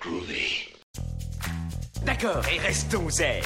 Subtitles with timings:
[0.00, 0.68] Groovy.
[2.04, 3.42] D'accord, et restons zen.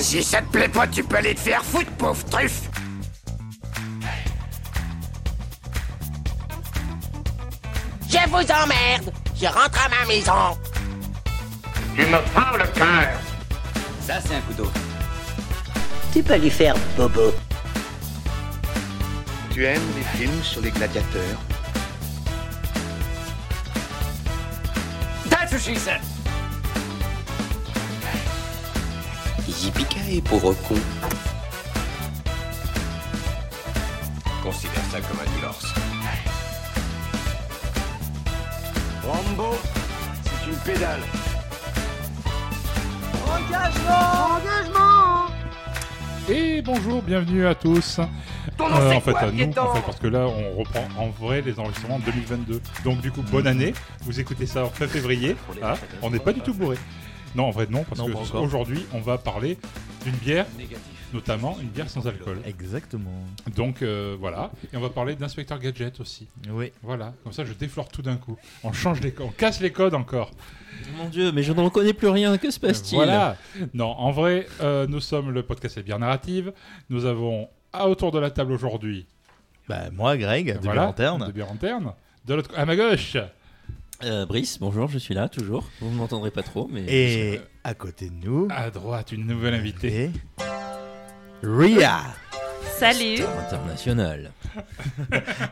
[0.00, 2.68] Si ça te plaît pas, tu peux aller te faire foutre, pauvre truffe
[8.08, 9.12] Je vous emmerde.
[9.40, 10.58] Je rentre à ma maison.
[11.94, 13.20] Tu me prends le cœur
[14.00, 14.70] Ça, c'est un couteau.
[16.12, 17.32] Tu peux lui faire bobo.
[19.52, 21.38] Tu aimes les films sur les gladiateurs?
[25.50, 26.00] That's what she said.
[29.48, 30.76] Yippee pauvre con.
[34.44, 35.74] Considère ça comme un divorce.
[39.04, 39.56] Rambo,
[40.22, 41.02] c'est une pédale.
[46.28, 47.98] Et bonjour, bienvenue à tous.
[48.60, 51.40] Ton nom Euh, en fait, quoi, en fait, parce que là, on reprend en vrai
[51.40, 52.60] les enregistrements de 2022.
[52.84, 53.72] Donc, du coup, bonne année.
[54.02, 55.34] Vous écoutez ça en fin février.
[55.62, 55.74] hein.
[56.02, 56.76] on n'est pas du tout bourré.
[57.34, 59.56] Non, en vrai, non, parce Non, que aujourd'hui, on va parler
[60.04, 60.46] d'une bière,
[61.14, 62.38] notamment une bière sans alcool.
[62.44, 63.12] Exactement.
[63.54, 64.50] Donc, euh, voilà.
[64.72, 66.26] Et on va parler d'inspecteur Gadget aussi.
[66.50, 66.72] Oui.
[66.82, 67.14] Voilà.
[67.22, 68.36] Comme ça, je déflore tout d'un coup.
[68.64, 70.32] On change les codes, on casse les codes encore.
[70.98, 72.36] Mon dieu, mais je ne reconnais plus rien.
[72.36, 73.36] Que se passe-t-il Voilà.
[73.74, 76.52] Non, en vrai, euh, nous sommes le podcast Les Bières Narratives.
[76.90, 79.06] Nous avons à autour de la table aujourd'hui.
[79.68, 81.26] Bah, moi, Greg, de voilà, Lanterne.
[81.26, 81.92] De bière interne.
[82.24, 83.16] De l'autre, à ma gauche.
[84.02, 85.68] Euh, Brice, bonjour, je suis là toujours.
[85.80, 86.84] Vous ne m'entendrez pas trop, mais.
[86.88, 90.10] Et à côté de nous, À droite, une nouvelle invitée.
[91.42, 92.00] Ria.
[92.78, 94.32] Salut International.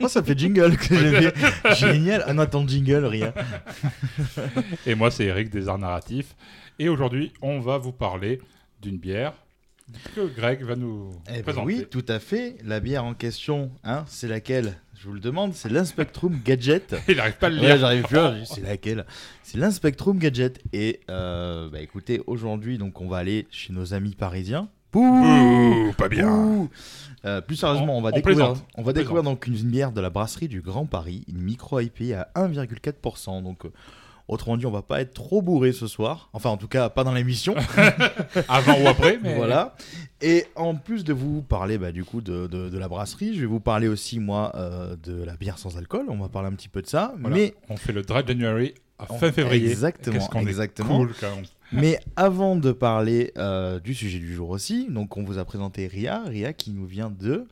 [0.01, 1.75] Oh, ça fait jingle que j'ai fait.
[1.77, 2.25] Génial.
[2.27, 3.33] Ah non, attends, jingle, Ria.
[4.87, 6.35] Et moi, c'est Eric des Arts Narratifs.
[6.81, 8.41] Et aujourd'hui, on va vous parler
[8.81, 9.35] d'une bière
[10.15, 11.67] que Greg va nous Eh ben présenter.
[11.67, 12.57] oui, tout à fait.
[12.65, 16.95] La bière en question, hein, c'est laquelle Je vous le demande, c'est l'Inspectrum Gadget.
[17.09, 17.79] Il n'arrive pas à le Ouais, lire.
[17.79, 18.45] j'arrive plus.
[18.45, 19.07] C'est laquelle
[19.43, 20.61] C'est l'Inspectrum Gadget.
[20.73, 24.69] Et euh, bah, écoutez, aujourd'hui, donc on va aller chez nos amis parisiens.
[24.91, 26.69] Pouh Ouh, pas bien.
[27.27, 28.67] Euh, plus sérieusement, on, va on découvrir, plaisante.
[28.77, 31.79] on va On découvrir donc une bière de la brasserie du Grand Paris, une micro
[31.81, 33.43] IP à 1,4%.
[33.43, 33.71] Donc, euh,
[34.29, 36.29] autrement dit, on va pas être trop bourré ce soir.
[36.33, 37.55] Enfin, en tout cas, pas dans l'émission.
[38.49, 39.75] Avant ou après, mais Voilà.
[40.21, 43.41] Et en plus de vous parler bah, du coup de, de- de la brasserie, je
[43.41, 46.07] vais vous parler aussi moi euh, de la bière sans alcool.
[46.09, 47.15] On va parler un petit peu de ça.
[47.21, 47.37] Voilà.
[47.37, 49.69] Mais on fait le Dry January à On- fin février.
[49.71, 50.99] Exactement, Qu'est-ce qu'on est exactement.
[50.99, 51.45] cool quand même.
[51.71, 55.87] Mais avant de parler euh, du sujet du jour aussi, donc on vous a présenté
[55.87, 57.47] Ria, Ria qui nous vient de...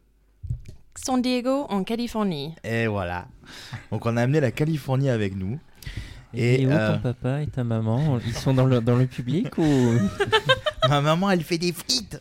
[0.97, 2.54] San Diego, en Californie.
[2.64, 3.28] Et voilà.
[3.93, 5.58] Donc on a amené la Californie avec nous.
[6.37, 9.07] Et, Et, où euh, ton papa et ta maman Ils sont dans le, dans le
[9.07, 9.65] public ou.
[10.89, 12.17] Ma maman, elle fait des frites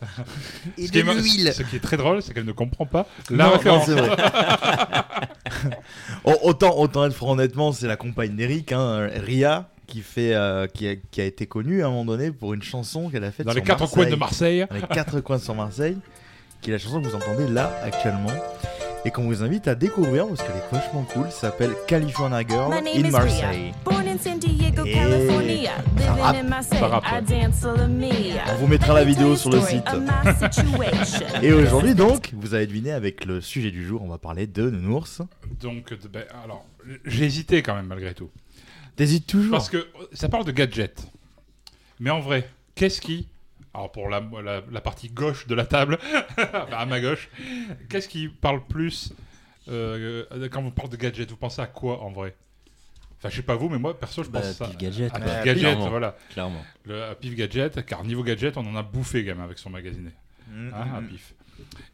[0.76, 1.52] et Ce de l'huile.
[1.54, 3.86] ce qui est très drôle, c'est qu'elle ne comprend pas la Non, référence.
[3.86, 4.16] c'est vrai.
[6.24, 10.66] Oh, autant, autant être franc honnêtement, c'est la compagne d'Eric, hein, Ria, qui, fait, euh,
[10.66, 13.30] qui, a, qui a été connue à un moment donné pour une chanson qu'elle a
[13.30, 13.94] faite Dans les sur quatre Marseille.
[14.02, 14.66] coins de Marseille.
[14.68, 15.96] Dans les quatre coins sur Marseille,
[16.60, 18.32] qui est la chanson que vous entendez là actuellement.
[19.06, 21.30] Et qu'on vous invite à découvrir parce qu'elle est vachement cool.
[21.30, 23.46] Ça s'appelle California Girl My name in is Marseille.
[23.46, 26.78] Ria, born in San Diego, Et California, ça living rappe, in Marseille.
[26.80, 27.22] ça rappe, I ouais.
[27.22, 28.10] dance all of me.
[28.50, 29.84] On vous mettra la vidéo you sur le site.
[31.40, 34.68] Et aujourd'hui donc, vous avez deviné avec le sujet du jour, on va parler de
[34.68, 35.22] nounours.
[35.60, 36.66] Donc, ben, alors,
[37.04, 38.30] j'ai hésité quand même malgré tout.
[38.96, 41.06] T'hésites toujours Parce que ça parle de gadgets.
[42.00, 43.28] Mais en vrai, qu'est-ce qui.
[43.76, 45.98] Alors, pour la, la, la partie gauche de la table,
[46.72, 47.28] à ma gauche,
[47.90, 49.12] qu'est-ce qui parle plus
[49.68, 52.34] euh, euh, quand vous parlez de gadgets Vous pensez à quoi en vrai?
[53.18, 54.66] Enfin, je sais pas vous, mais moi, perso, je Bah, pense ça.
[54.66, 55.28] Pif Gadget, à quoi.
[55.30, 55.88] Pif Gadget, Clairement.
[55.90, 56.16] voilà.
[56.32, 56.62] Clairement.
[56.84, 60.10] Le, à Pif Gadget, car niveau gadget, on en a bouffé, gamin, avec son magasiné.
[60.50, 61.02] Mm, Hein, à.
[61.02, 61.34] Pif.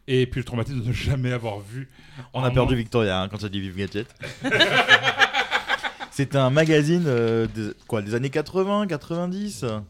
[0.07, 1.89] Et puis le traumatisme de ne jamais avoir vu.
[2.33, 4.07] On a perdu nom- Victoria hein, quand ça dit Vive Gadget.
[6.11, 9.83] C'était un magazine euh, de- quoi, des années 80, 90 Sans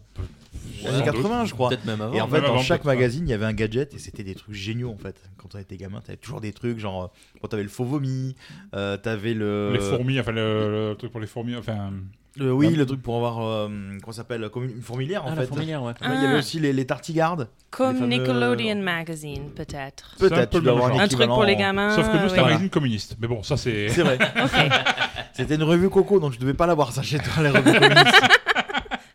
[0.86, 1.06] années doute.
[1.06, 1.70] 80 je crois.
[1.70, 2.14] Peut-être même avant.
[2.14, 4.54] Et en fait, dans chaque magazine, il y avait un gadget et c'était des trucs
[4.56, 5.16] géniaux en fait.
[5.38, 7.08] Quand on était gamin, t'avais toujours des trucs genre, euh,
[7.42, 8.36] bon, t'avais le faux vomi,
[8.76, 11.92] euh, t'avais le, Les fourmis, enfin le, le truc pour les fourmis, enfin.
[12.38, 12.74] le- oui, Ouais.
[12.74, 13.68] le truc pour avoir, euh,
[14.02, 15.42] comment ça s'appelle, comme une fourmilière en Ah, fait.
[15.42, 15.92] la fourmilière, ouais.
[16.02, 16.40] Ouais, Il y avait Ah.
[16.40, 17.48] aussi les, les tartigardes.
[17.70, 20.16] Comme fameux- Nickelodeon Magazine, peut-être.
[20.20, 21.00] Peut-être, peu tu dois avoir un.
[21.00, 21.96] Un truc pour les gamins.
[21.96, 22.40] Sauf que nous, c'est oui.
[22.40, 23.18] un magazine communiste.
[23.20, 23.90] Mais bon, ça c'est.
[23.90, 24.18] C'est vrai.
[25.34, 28.22] C'était une revue Coco, donc je devais pas l'avoir ça chez toi, les revues communistes.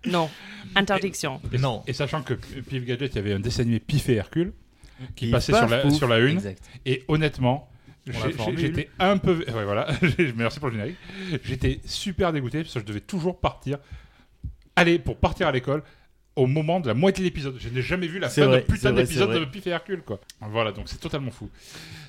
[0.06, 0.28] Non.
[0.74, 1.40] Interdiction.
[1.52, 1.82] Et, Non.
[1.86, 4.52] et sachant que Pif Gadget, il y avait un dessin animé Pif et Hercule
[5.16, 5.94] qui Pif, passait paf, sur la, pouf.
[5.94, 6.36] sur la une.
[6.36, 6.62] Exact.
[6.86, 7.68] Et honnêtement,
[8.56, 9.38] j'étais un peu.
[9.38, 9.86] Ouais, voilà.
[10.36, 10.96] Merci pour le générique.
[11.44, 13.78] J'étais super dégoûté parce que je devais toujours partir.
[14.76, 15.82] Allez, pour partir à l'école,
[16.36, 17.56] au moment de la moitié de l'épisode.
[17.58, 19.44] Je n'ai jamais vu la fin vrai, de putain d'épisode de.
[19.44, 20.20] Pif et Hercule, quoi.
[20.40, 21.50] Voilà, donc c'est totalement fou.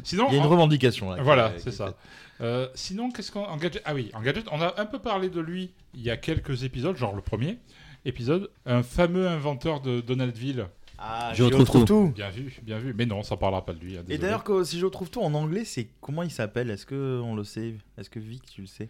[0.03, 1.21] Sinon, Il y a une en- revendication là.
[1.23, 1.95] voilà, c'est ça.
[2.41, 5.29] Euh, sinon, qu'est-ce qu'on en gadget Ah oui, en gadget, on a un peu parlé
[5.29, 7.57] de lui il y a quelques épisodes, genre le premier
[8.09, 10.67] épisode, un fameux inventeur de Donaldville.
[11.01, 12.11] Ah, Je retrouve tout.
[12.13, 12.93] Bien vu, bien vu.
[12.97, 13.97] Mais non, ça parlera pas de lui.
[13.97, 16.69] hein, Et d'ailleurs, si je retrouve tout en anglais, c'est comment il s'appelle?
[16.69, 17.75] Est-ce que on le sait?
[17.97, 18.89] Est-ce que Vic, tu le sais?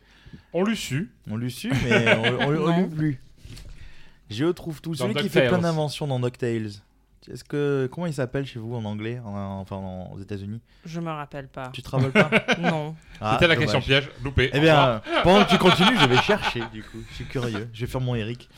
[0.51, 1.11] On l'eût su.
[1.29, 3.21] On l'a su, mais on, on, on plus.
[4.31, 4.95] Je retrouve tout.
[4.95, 6.71] Dans Celui qui fait plein d'inventions dans DuckTales.
[7.27, 10.61] Est-ce que comment il s'appelle chez vous en anglais, en- enfin en- aux États-Unis?
[10.85, 11.69] Je me rappelle pas.
[11.73, 12.29] Tu te rappelles pas?
[12.59, 12.95] Non.
[13.19, 13.71] Ah, C'était la dommage.
[13.73, 14.49] question piège, loupé.
[14.53, 16.61] Eh bien, pendant que tu continues, je vais chercher.
[16.71, 17.69] Du coup, je suis curieux.
[17.73, 18.49] Je vais faire mon Eric.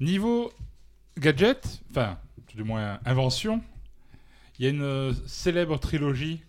[0.00, 0.52] Niveau
[1.18, 2.18] gadget, enfin,
[2.48, 3.62] tout du moins invention,
[4.58, 6.42] il y a une euh, célèbre trilogie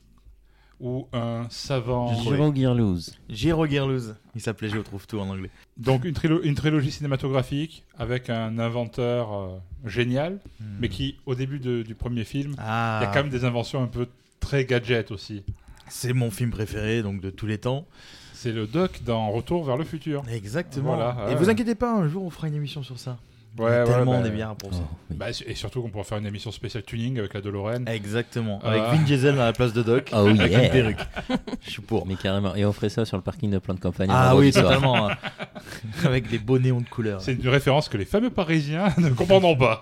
[0.82, 2.14] où un savant.
[2.22, 3.16] Giro Gearloose.
[3.30, 4.16] Jiro Gearloose.
[4.36, 5.50] Il s'appelait Je retrouve tout en anglais.
[5.78, 9.48] Donc une, trilo- une trilogie cinématographique avec un inventeur euh,
[9.86, 10.66] génial, Hmm.
[10.80, 13.46] mais qui, au début de- du premier film, Ah, il y a quand même des
[13.46, 14.08] inventions un peu
[14.40, 15.44] très gadget aussi.
[15.90, 17.86] c'est mon film préféré donc de tous les temps.
[18.34, 20.24] C'est le Doc dans Retour vers le futur.
[20.32, 20.96] Exactement.
[20.96, 23.18] Voilà, Et vous inquiétez pas, un jour on fera une émission sur ça.
[23.58, 24.80] Il y a Ouais, ouais, tellement bah, des bières pour ça.
[24.82, 25.18] Oh, oui.
[25.18, 27.86] Bah, et surtout qu'on pourra faire une émission spéciale tuning avec la DeLorean.
[27.86, 28.60] Exactement.
[28.64, 28.70] Euh.
[28.70, 30.10] Avec Vin Diesel à la place de Doc.
[30.14, 30.64] Oh avec yeah.
[30.66, 31.00] une perruque.
[31.62, 32.08] Je suis pour.
[32.08, 32.56] Mais carrément.
[32.56, 34.10] Et on ferait ça sur le parking de plan de campagne.
[34.12, 35.10] Ah oui, totalement.
[35.10, 35.18] hein.
[36.06, 37.22] avec des beaux néons de couleur.
[37.22, 39.82] C'est une référence que les fameux Parisiens ne comprendront pas.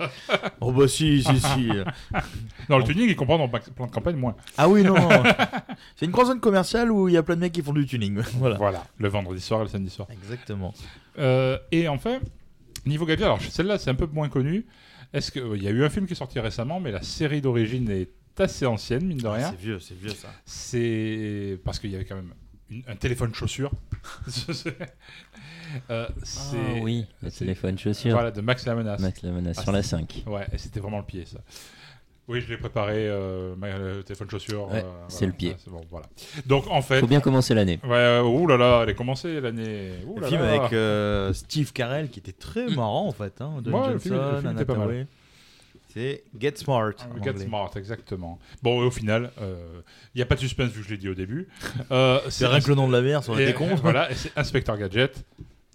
[0.62, 1.70] Oh bah si, si, si.
[2.68, 4.36] Dans le tuning, ils comprennent en plan de campagne moins.
[4.58, 5.24] Ah oui, non, non.
[5.96, 7.86] C'est une grande zone commerciale où il y a plein de mecs qui font du
[7.86, 8.20] tuning.
[8.38, 8.58] Voilà.
[8.58, 10.08] Voilà, le vendredi soir et le samedi soir.
[10.12, 10.74] Exactement.
[11.18, 12.20] Euh, et enfin,
[12.86, 14.66] niveau gadget, alors celle-là c'est un peu moins connu.
[15.14, 17.42] Est-ce que il y a eu un film qui est sorti récemment, mais la série
[17.42, 19.50] d'origine est assez ancienne, mine de Ah, rien.
[19.52, 20.30] c'est vieux, c'est vieux ça.
[20.46, 22.34] C'est parce qu'il y avait quand même
[22.70, 23.72] une- un téléphone chaussure.
[25.92, 28.14] Euh, c'est Ah oui, le c'est- téléphone chaussure.
[28.14, 29.00] Voilà, de Max la menace.
[29.02, 30.24] Max la menace Ah, sur la c'est- 5.
[30.26, 31.40] Ouais, c'était vraiment le pied ça.
[32.30, 34.68] Oui, je l'ai préparé, euh, ma- téléphone chaussure.
[34.72, 35.32] Ouais, euh, c'est voilà.
[35.32, 35.56] le pied.
[35.58, 36.06] Ah, bon, voilà.
[36.46, 37.80] Donc en fait, Faut bien commencer l'année.
[37.84, 39.94] ouais, euh, ouh là là, elle est commencée l'année.
[40.16, 40.50] Le là film là.
[40.62, 43.42] avec euh, Steve Carell qui était très marrant en fait.
[43.42, 43.56] Hein.
[43.64, 45.06] Don Ouais, le film- le Johnson.
[45.92, 46.92] C'est Get Smart.
[47.00, 47.46] Ah, Get anglais.
[47.46, 48.38] Smart, exactement.
[48.62, 51.10] Bon, et au final, il n'y a pas de suspense vu que je l'ai dit
[51.10, 51.48] au début.
[51.92, 53.74] Euh, C'est rien que le nom de la bière, ça aurait et- été con.
[53.82, 55.26] Voilà, et c'est Inspector Gadget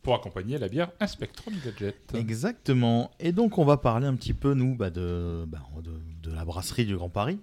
[0.05, 1.97] pour accompagner la bière Inspectron Gadget.
[2.15, 3.11] Exactement.
[3.19, 5.91] Et donc, on va parler un petit peu, nous, bah, de, bah, de,
[6.25, 7.39] de la brasserie du Grand Paris.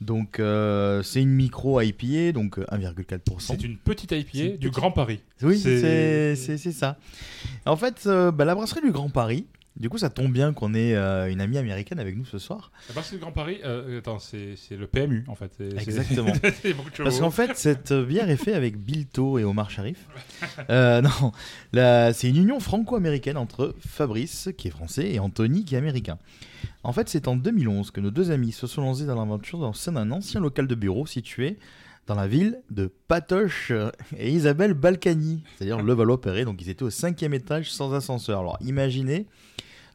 [0.00, 3.20] Donc, euh, c'est une micro IPA, donc euh, 1,4%.
[3.38, 5.20] C'est une petite IPA une du petite- Grand Paris.
[5.42, 6.34] Oui, c'est
[6.72, 6.98] ça.
[7.66, 9.46] En fait, euh, bah, la brasserie du Grand Paris,
[9.76, 12.70] du coup, ça tombe bien qu'on ait euh, une amie américaine avec nous ce soir.
[12.88, 15.52] La brasserie du Grand Paris, euh, attends, c'est le PMU en fait.
[15.78, 16.32] Exactement.
[16.98, 20.06] Parce qu'en fait, cette bière est faite avec Bilto et Omar Sharif.
[20.68, 21.00] Euh,
[21.72, 26.18] non, c'est une union franco-américaine entre Fabrice, qui est français, et Anthony, qui est américain.
[26.84, 29.72] En fait, c'est en 2011 que nos deux amis se sont lancés dans l'aventure dans
[29.72, 31.58] sein d'un ancien local de bureau situé
[32.06, 36.44] dans la ville de Patoche euh, et Isabelle Balkany, c'est-à-dire le Valois-Perret.
[36.44, 38.40] Donc, ils étaient au cinquième étage sans ascenseur.
[38.40, 39.26] Alors, imaginez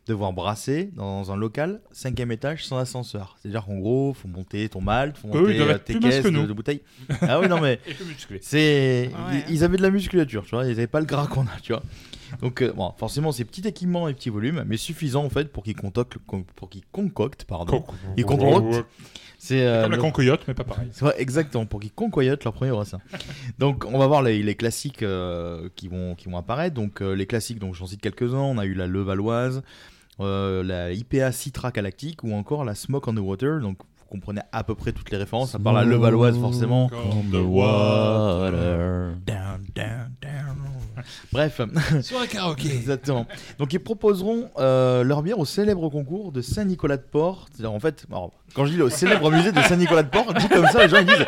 [0.07, 3.36] devoir brasser dans un local cinquième étage sans ascenseur.
[3.42, 6.81] C'est-à-dire qu'en gros, faut monter ton malt, faut monter euh, tes caisses de, de bouteilles.
[7.21, 7.81] Ah oui, non mais
[8.42, 9.44] c'est Ouais.
[9.50, 11.59] ils, ils avaient de la musculature, tu vois, ils n'avaient pas le gras qu'on a,
[11.62, 11.83] tu vois.
[12.42, 15.63] Donc euh, bon, forcément, c'est petit équipement et petit volume, mais suffisant en fait pour
[15.63, 16.18] qu'ils concoctent,
[16.56, 17.83] pour qu'ils concoctent, pardon.
[18.15, 18.86] Ils concoctent.
[19.38, 20.89] C'est euh, Comme la concoyote, mais pas pareil.
[21.00, 23.00] vrai, exactement, pour qu'ils concoyotent leur premier brassin.
[23.60, 26.75] donc, on va voir les, les classiques euh, qui, vont, qui vont apparaître.
[26.75, 28.39] Donc, euh, les classiques, donc j'en cite quelques-uns.
[28.39, 29.62] On a eu la Levalloise,
[30.19, 33.59] la IPA Citra Galactique ou encore la Smoke on the Water.
[33.62, 36.90] Donc, vous comprenez à peu près toutes les références, à part la Levalloise, forcément.
[36.90, 39.16] Comme the water.
[39.26, 41.04] Down, down, down.
[41.31, 41.61] Bref,
[42.02, 42.68] Sur un karaoké.
[42.73, 43.28] exactement.
[43.59, 47.47] Donc, ils proposeront euh, leur bière au célèbre concours de Saint-Nicolas-de-Port.
[47.52, 50.83] C'est-à-dire, en fait, alors, quand je dis au célèbre musée de Saint-Nicolas-de-Port, dit comme ça,
[50.83, 51.26] les gens ils disent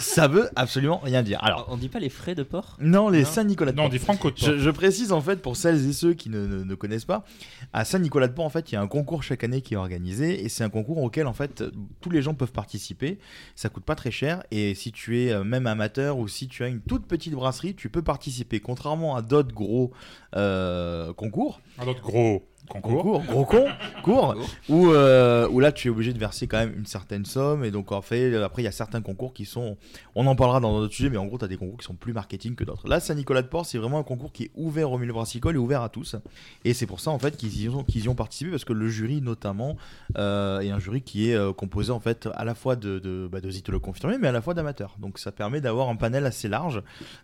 [0.00, 1.38] ça veut absolument rien dire.
[1.42, 3.24] Alors, On dit pas les frais de port non, les Non.
[3.26, 3.84] Saint-Nicolas-de-Port.
[3.84, 6.28] Non, on dit Franco de Je, je précise en fait pour celles et ceux qui
[6.30, 7.24] ne, ne- ne connaissent pas,
[7.72, 10.48] à Saint-Nicolas-de-Port en fait il y a un concours chaque année qui est organisé et
[10.48, 11.62] c'est un concours auquel en fait
[12.00, 13.18] tous les gens peuvent participer.
[13.54, 16.64] Ça coûte pas très cher et si tu es euh, même amateur ou si tu
[16.64, 18.60] as une toute petite brasserie, tu peux participer.
[18.60, 19.92] Contrairement à d'autres gros
[20.36, 23.02] euh, concours, Un autre gros concours.
[23.02, 23.64] concours, gros con,
[24.02, 24.34] cours,
[24.68, 27.70] où, euh, où là tu es obligé de verser quand même une certaine somme et
[27.70, 29.76] donc en fait après il y a certains concours qui sont,
[30.14, 31.94] on en parlera dans d'autres sujets mais en gros tu as des concours qui sont
[31.94, 32.86] plus marketing que d'autres.
[32.88, 35.88] Là Saint-Nicolas-de-Port c'est vraiment un concours qui est ouvert au milieu brassicole et ouvert à
[35.88, 36.16] tous
[36.64, 38.72] et c'est pour ça en fait qu'ils y, ont- qu'ils y ont participé parce que
[38.72, 39.76] le jury notamment
[40.18, 43.28] euh, est un jury qui est euh, composé en fait à la fois de, de,
[43.30, 46.26] bah, de zitolo confirmés mais à la fois d'amateurs donc ça permet d'avoir un panel
[46.26, 46.82] assez large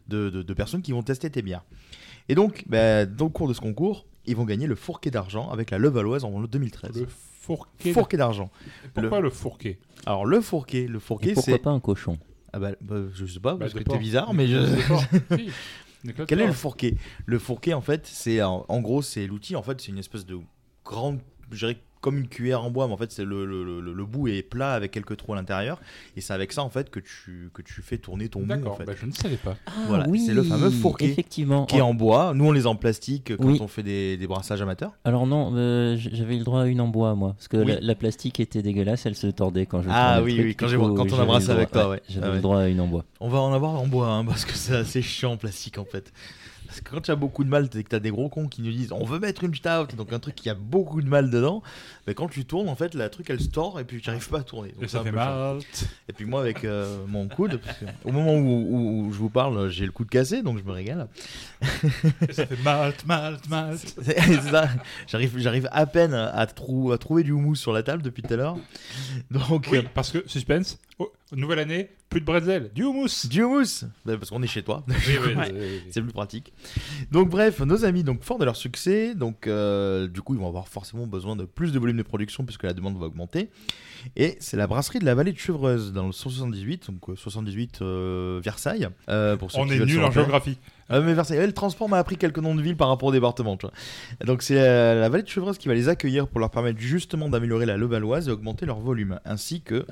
[0.08, 1.64] de, de- de personnes qui vont tester tes bières.
[2.28, 5.50] Et donc, bah, dans le cours de ce concours, ils vont gagner le Fourquet d'argent
[5.50, 7.00] avec la Levalloise en 2013.
[7.00, 7.92] Le fourquet.
[7.92, 8.50] Fourquet d'argent.
[8.94, 9.78] Pourquoi le, fourquet?
[10.04, 12.18] Alors le Fourquet, le Et Fourquet, pourquoi c'est pas un cochon?
[12.52, 14.58] Ah bah, bah, je sais pas Bah, parce que t'es bizarre, mais je.
[16.26, 16.94] Quel est le fourquet?
[17.24, 19.56] Le fourquet, en fait, c'est en, en gros, c'est l'outil.
[19.56, 20.38] En fait, c'est une espèce de
[20.84, 23.92] grande, je dirais comme une cuillère en bois, mais en fait, c'est le, le, le-
[23.92, 25.80] le bout est plat avec quelques trous à l'intérieur,
[26.16, 28.44] et c'est avec ça en fait que tu que tu fais tourner ton mou.
[28.44, 28.84] En D'accord, fait.
[28.84, 29.56] bah, je ne savais pas.
[29.88, 31.66] Voilà, Ah oui, c'est le fameux fourquet Effectivement.
[31.66, 32.32] Qui est en bois.
[32.32, 33.58] Nous, on les a en plastique quand Oui.
[33.60, 34.92] on fait des, des brassages amateurs.
[35.04, 37.66] Alors non, euh, j'avais eu le droit à une en bois moi, parce que Oui.
[37.66, 39.88] la, la plastique était dégueulasse, elle se tordait quand je.
[39.90, 42.02] Ah oui, truc, oui, quand coup, on a brassé avec toi, ouais.
[42.08, 42.36] J'avais Ah ouais.
[42.36, 43.04] le droit à une en bois.
[43.18, 45.84] On va en avoir en bois, hein, parce que c'est assez chiant en plastique en
[45.84, 46.12] fait.
[46.76, 48.48] Parce que quand tu as beaucoup de mal et que tu as des gros cons
[48.48, 51.08] qui nous disent on veut mettre une stout, donc un truc qui a beaucoup de
[51.08, 51.62] mal dedans,
[52.06, 54.28] mais quand tu tournes, en fait, la truc elle se tord et puis tu n'arrives
[54.28, 54.72] pas à tourner.
[54.72, 55.58] Donc Et ça fait mal.
[56.08, 59.18] Et puis moi, avec euh, mon coude, parce que au moment où, où- où je
[59.18, 61.08] vous parle, j'ai le coude cassé, donc je me régale.
[62.28, 62.56] Et ça fait.
[64.02, 64.68] C'est c'est ça.
[65.06, 68.34] J'arrive, j'arrive à peine à, trou- à trouver du houmous sur la table depuis tout
[68.34, 68.56] à l'heure.
[69.30, 73.26] Donc, Oui, euh, parce que, suspense, oh, nouvelle année, plus de bretzel, du houmous.
[73.28, 74.84] du houmous Bah, Parce qu'on est chez toi.
[74.88, 75.52] Oui, oui, Ouais.
[75.52, 75.80] oui, oui.
[75.90, 76.52] C'est plus pratique.
[77.10, 80.48] Donc bref, nos amis, donc forts de leur succès, donc euh, du coup ils vont
[80.48, 83.50] avoir forcément besoin de plus de volume de production puisque la demande va augmenter.
[84.14, 87.80] Et c'est la brasserie de la vallée de Chevreuse dans le 178, donc euh, 78
[87.82, 88.88] euh, Versailles.
[89.08, 90.58] euh, pour ceux On qui est nul en géographie.
[90.88, 93.12] Ah, mais Versailles, ouais, le transport m'a appris quelques noms de villes par rapport au
[93.12, 93.58] département.
[94.24, 97.28] Donc c'est euh, la vallée de Chevreuse qui va les accueillir pour leur permettre justement
[97.28, 99.18] d'améliorer la levalloise et augmenter leur volume.
[99.24, 99.84] Ainsi que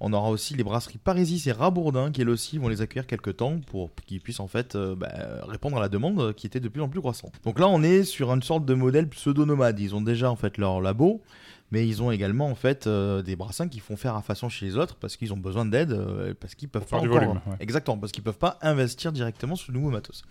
[0.00, 3.36] on aura aussi les brasseries Parisis et Rabourdin qui elles aussi vont les accueillir quelques
[3.36, 5.08] temps pour qu'ils puissent en fait euh, bah,
[5.46, 7.32] répondre à la demande qui était de plus en plus croissante.
[7.44, 9.78] Donc là on est sur une sorte de modèle pseudo-nomade.
[9.78, 11.22] Ils ont déjà en fait leur labo.
[11.72, 14.66] Mais ils ont également en fait euh, des brassins qui font faire à façon chez
[14.66, 17.08] les autres parce qu'ils ont besoin d'aide, euh, parce qu'ils peuvent Pour pas faire du
[17.16, 17.56] encore- volume, ouais.
[17.60, 20.22] Exactement, parce qu'ils peuvent pas investir directement sur le nouveau matos.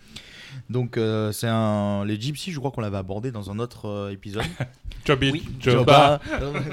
[0.68, 4.10] Donc euh, c'est un les gypsies, je crois qu'on l'avait abordé dans un autre euh,
[4.12, 4.44] épisode.
[5.06, 5.48] Job it, Oui.
[5.60, 6.20] job out.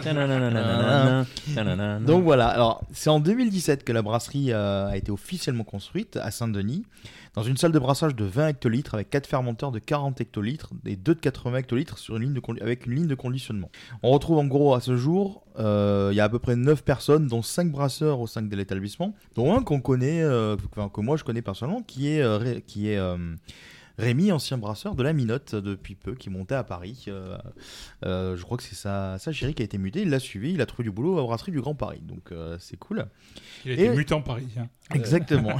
[0.03, 2.00] Tanananananana, tananana.
[2.05, 6.29] Donc voilà, alors c'est en 2017 que la brasserie euh, a été officiellement construite à
[6.31, 6.83] Saint-Denis,
[7.36, 10.95] dans une salle de brassage de 20 hectolitres avec 4 fermenteurs de 40 hectolitres et
[10.95, 13.69] 2 de 80 hectolitres sur une ligne de avec une ligne de conditionnement.
[14.03, 16.83] On retrouve en gros à ce jour, euh, il y a à peu près 9
[16.83, 20.55] personnes, dont 5 brasseurs au sein de l'établissement, dont un qu'on connaît, euh,
[20.93, 23.17] que moi je connais personnellement, qui est, euh, qui est euh,
[23.97, 27.05] Rémi, ancien brasseur de la Minotte euh, depuis peu, qui montait à Paris.
[27.07, 27.35] Euh,
[28.05, 30.01] euh, je crois que c'est sa, sa chérie qui a été mutée.
[30.03, 32.01] Il l'a suivi, il a trouvé du boulot à la brasserie du Grand Paris.
[32.03, 33.07] Donc euh, c'est cool.
[33.65, 34.69] Il a été mutant parisien.
[34.93, 35.57] Exactement.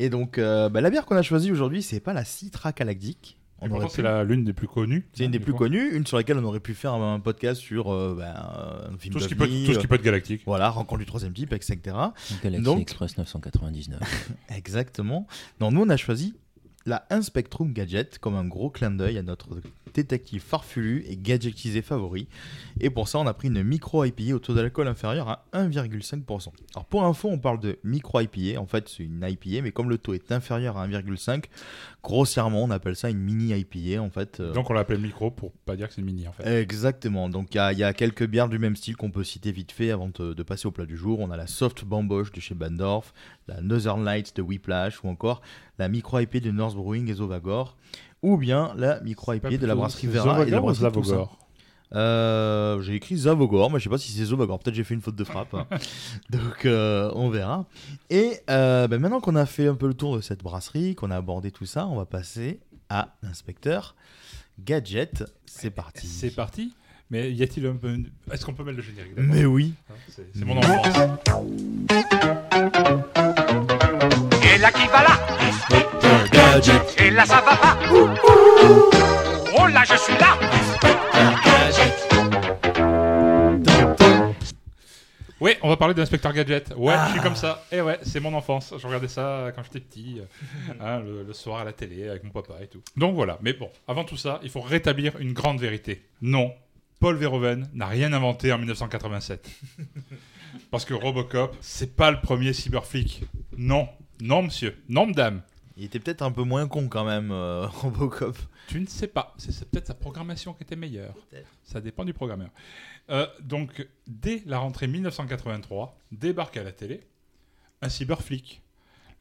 [0.00, 3.35] Et donc bah, la bière qu'on a choisie aujourd'hui, c'est pas la Citra Galactique.
[3.62, 5.06] Et pourtant, c'est pu- l'une des plus connues.
[5.14, 7.90] C'est une des plus connues, une sur laquelle on aurait pu faire un podcast sur
[7.92, 8.34] euh, ben,
[8.92, 10.42] un film Tout ce, qui peut, tout ce qui euh, peut être galactique.
[10.46, 11.78] Voilà, rencontre du troisième type, etc.
[12.42, 14.30] Galaxy Donc- Express 999.
[14.54, 15.26] Exactement.
[15.60, 16.34] Non, nous on a choisi
[16.84, 19.60] la Inspectrum Gadget comme un gros clin d'œil à notre
[19.96, 22.28] détective farfelu et gadgetisé favori.
[22.80, 26.48] Et pour ça, on a pris une micro IPA au taux d'alcool inférieur à 1,5%.
[26.74, 28.60] Alors pour info, on parle de micro IPA.
[28.60, 31.44] En fait, c'est une IPA, mais comme le taux est inférieur à 1,5,
[32.02, 34.40] grossièrement, on appelle ça une mini IPA en fait.
[34.40, 36.60] Euh, Donc on l'appelle micro pour pas dire que c'est mini en fait.
[36.60, 37.28] Exactement.
[37.28, 39.52] Donc il y, a- il y a quelques bières du même style qu'on peut citer
[39.52, 41.20] vite fait avant de, de passer au plat du jour.
[41.20, 43.12] On a la Soft Bamboche de chez Bandorf,
[43.48, 45.40] la Northern Lights de Whiplash ou encore
[45.78, 47.76] la Micro IP de North Brewing et Zovagor.
[48.22, 50.82] Ou bien la Micro Pas IP de la brasserie Vera et de la brasserie.
[50.82, 51.38] Zavogor
[51.94, 54.58] Euh, J'ai écrit Zavogor, mais je sais pas si c'est Zovagor.
[54.58, 55.54] Peut-être j'ai fait une faute de frappe.
[55.54, 55.66] hein.
[56.30, 57.66] Donc euh, on verra.
[58.10, 61.10] Et euh, ben, maintenant qu'on a fait un peu le tour de cette brasserie, qu'on
[61.12, 62.58] a abordé tout ça, on va passer
[62.88, 63.94] à l'inspecteur
[64.58, 65.24] Gadget.
[65.46, 66.06] C'est parti.
[66.06, 66.74] C'est parti.
[67.08, 67.96] Mais y a-t-il un peu.
[68.32, 69.74] Est-ce qu'on peut mettre le générique Mais oui.
[69.88, 70.86] Hein, C'est c'est mon enfance.
[74.42, 76.05] Et là qui va là?
[76.98, 77.78] Et là ça va pas
[79.58, 80.38] Oh là je suis là
[85.38, 86.72] Ouais, on va parler de l'inspecteur Gadget.
[86.78, 87.08] Ouais, Ah.
[87.08, 87.62] je suis comme ça.
[87.70, 88.72] Et ouais, c'est mon enfance.
[88.78, 90.24] Je regardais ça quand j'étais petit, euh,
[90.80, 92.80] hein, le, le soir à la télé avec mon papa et tout.
[92.96, 93.38] Donc voilà.
[93.42, 96.06] Mais bon, avant tout ça, il faut rétablir une grande vérité.
[96.22, 96.54] Non,
[97.00, 99.46] Paul Verhoeven n'a rien inventé en 1987.
[100.70, 103.24] Parce que Robocop, c'est pas le premier cyberflic.
[103.58, 103.90] Non,
[104.22, 105.42] non monsieur, non madame.
[105.76, 108.36] Il était peut-être un peu moins con quand même, euh, Robocop.
[108.66, 109.34] Tu ne sais pas.
[109.36, 111.14] C'est peut-être sa programmation qui était meilleure.
[111.64, 112.48] Ça dépend du programmeur.
[113.10, 117.02] Euh, donc, dès la rentrée 1983, débarque à la télé
[117.82, 118.62] un cyberflic.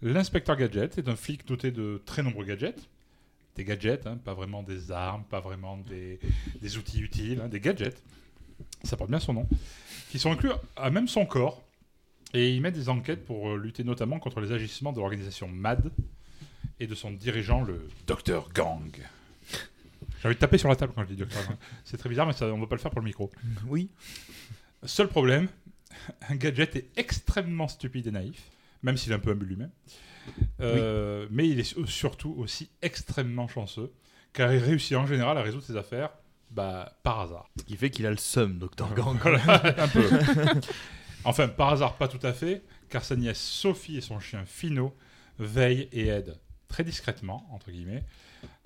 [0.02, 2.88] L'inspecteur Gadget est un flic doté de très nombreux gadgets.
[3.56, 6.20] Des gadgets, hein, pas vraiment des armes, pas vraiment des,
[6.62, 8.02] des outils utiles, hein, des gadgets.
[8.84, 9.48] Ça porte bien son nom.
[10.10, 11.64] Qui sont inclus à même son corps.
[12.34, 15.92] Et il met des enquêtes pour euh, lutter notamment contre les agissements de l'organisation MAD
[16.80, 18.92] et de son dirigeant, le Dr Gang.
[20.22, 21.58] J'ai envie de taper sur la table quand je dis Docteur Gang.
[21.84, 23.32] C'est très bizarre, mais ça, on va pas le faire pour le micro.
[23.68, 23.90] Oui.
[24.84, 25.48] Seul problème,
[26.32, 28.42] Gadget est extrêmement stupide et naïf,
[28.84, 29.72] même s'il est un peu imbu lui-même.
[30.60, 33.92] Euh, Mais il est su- surtout aussi extrêmement chanceux,
[34.34, 36.10] car il réussit en général à résoudre ses affaires
[36.52, 37.50] bah, par hasard.
[37.60, 38.94] Ce qui fait qu'il a le seum, Dr.
[38.96, 39.18] Gang.
[39.22, 39.40] Voilà,
[39.84, 40.08] un peu.
[41.24, 44.96] Enfin, par hasard, pas tout à fait, car sa nièce Sophie et son chien Fino
[45.40, 46.38] veillent et aident
[46.68, 48.04] très discrètement, entre guillemets,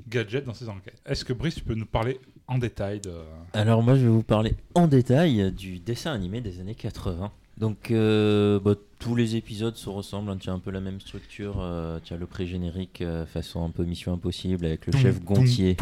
[0.08, 1.01] Gadget dans ses enquêtes.
[1.06, 3.13] Est-ce que Brice, tu peux nous parler en détail de...
[3.53, 7.32] Alors moi je vais vous parler en détail du dessin animé des années 80.
[7.60, 11.01] Donc euh, bah, tous les épisodes se ressemblent, hein, tu as un peu la même
[11.01, 15.22] structure, euh, tu as le pré-générique euh, façon un peu Mission Impossible avec le chef
[15.22, 15.75] Gontier.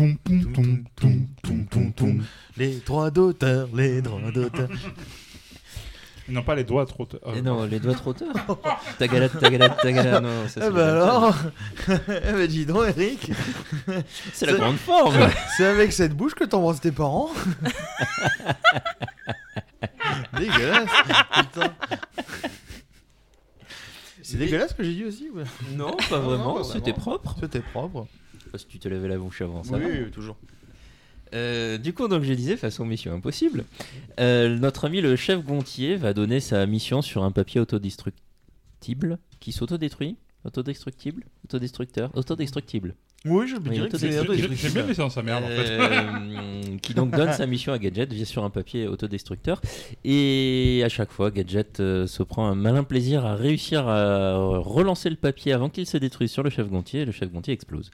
[2.58, 4.70] Les droits d'auteur, les droits d'auteur.
[6.30, 7.08] Ils n'ont pas les doigts trop...
[7.26, 8.34] euh, non, les doigts trop tard.
[9.00, 11.36] Tagala, tagala, tagala, non, ça Eh c'est ben le alors
[11.90, 13.32] Eh ben dis donc, Eric
[14.34, 15.16] C'est la grande forme
[15.56, 17.30] C'est avec cette bouche que t'embrasses tes parents
[20.38, 20.90] Dégueulasse
[21.34, 21.74] Putain
[24.22, 25.44] C'est dégueulasse ce que j'ai dit aussi ouais.
[25.76, 27.36] Non, pas vraiment, pas c'était propre.
[27.40, 28.06] C'était propre.
[28.52, 29.78] Parce que tu te levais la bouche avant ça.
[29.78, 29.86] va.
[29.86, 30.36] Oui, toujours.
[31.34, 33.66] Euh, du coup, donc je disais, façon mission impossible,
[34.20, 39.52] euh, notre ami le chef Gontier va donner sa mission sur un papier autodestructible qui
[39.52, 40.18] s'autodétruit.
[40.46, 41.26] Autodestructible?
[41.46, 42.12] Autodestructeur?
[42.16, 42.96] Autodestructible.
[43.26, 44.12] Oui, je me Oui, dirais que c'est.
[44.12, 45.70] J'aime bien laisser dans sa merde, en fait.
[45.72, 49.60] Euh, qui donc donne sa mission à Gadget via sur un papier autodestructeur.
[50.06, 55.16] Et à chaque fois, Gadget se prend un malin plaisir à réussir à relancer le
[55.18, 57.02] papier avant qu'il se détruise sur le chef Gontier.
[57.02, 57.92] Et le chef Gontier explose.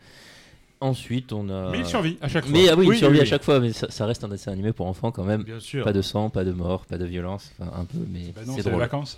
[0.84, 1.72] Ensuite, on a.
[1.72, 2.52] Mais il survit à chaque fois.
[2.54, 4.28] Mais ah oui, Oui, il survit oui, à chaque fois, mais ça, ça reste un
[4.28, 5.44] dessin animé pour enfants quand même.
[5.44, 5.86] Bien sûr.
[5.86, 8.56] Pas de sang, pas de mort, pas de violence, enfin un peu, mais Bah non,
[8.58, 9.18] c'est les vacances.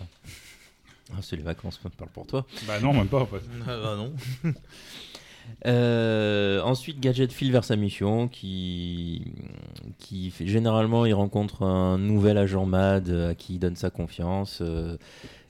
[1.11, 2.45] Ah, c'est les vacances, je parle pour toi.
[2.67, 3.41] Bah non, même pas, en fait.
[3.67, 4.13] Ah bah non.
[5.67, 9.31] Euh, ensuite, Gadget file vers sa mission, qui,
[9.99, 14.59] qui fait, généralement il rencontre un nouvel agent MAD à qui il donne sa confiance.
[14.61, 14.97] euh,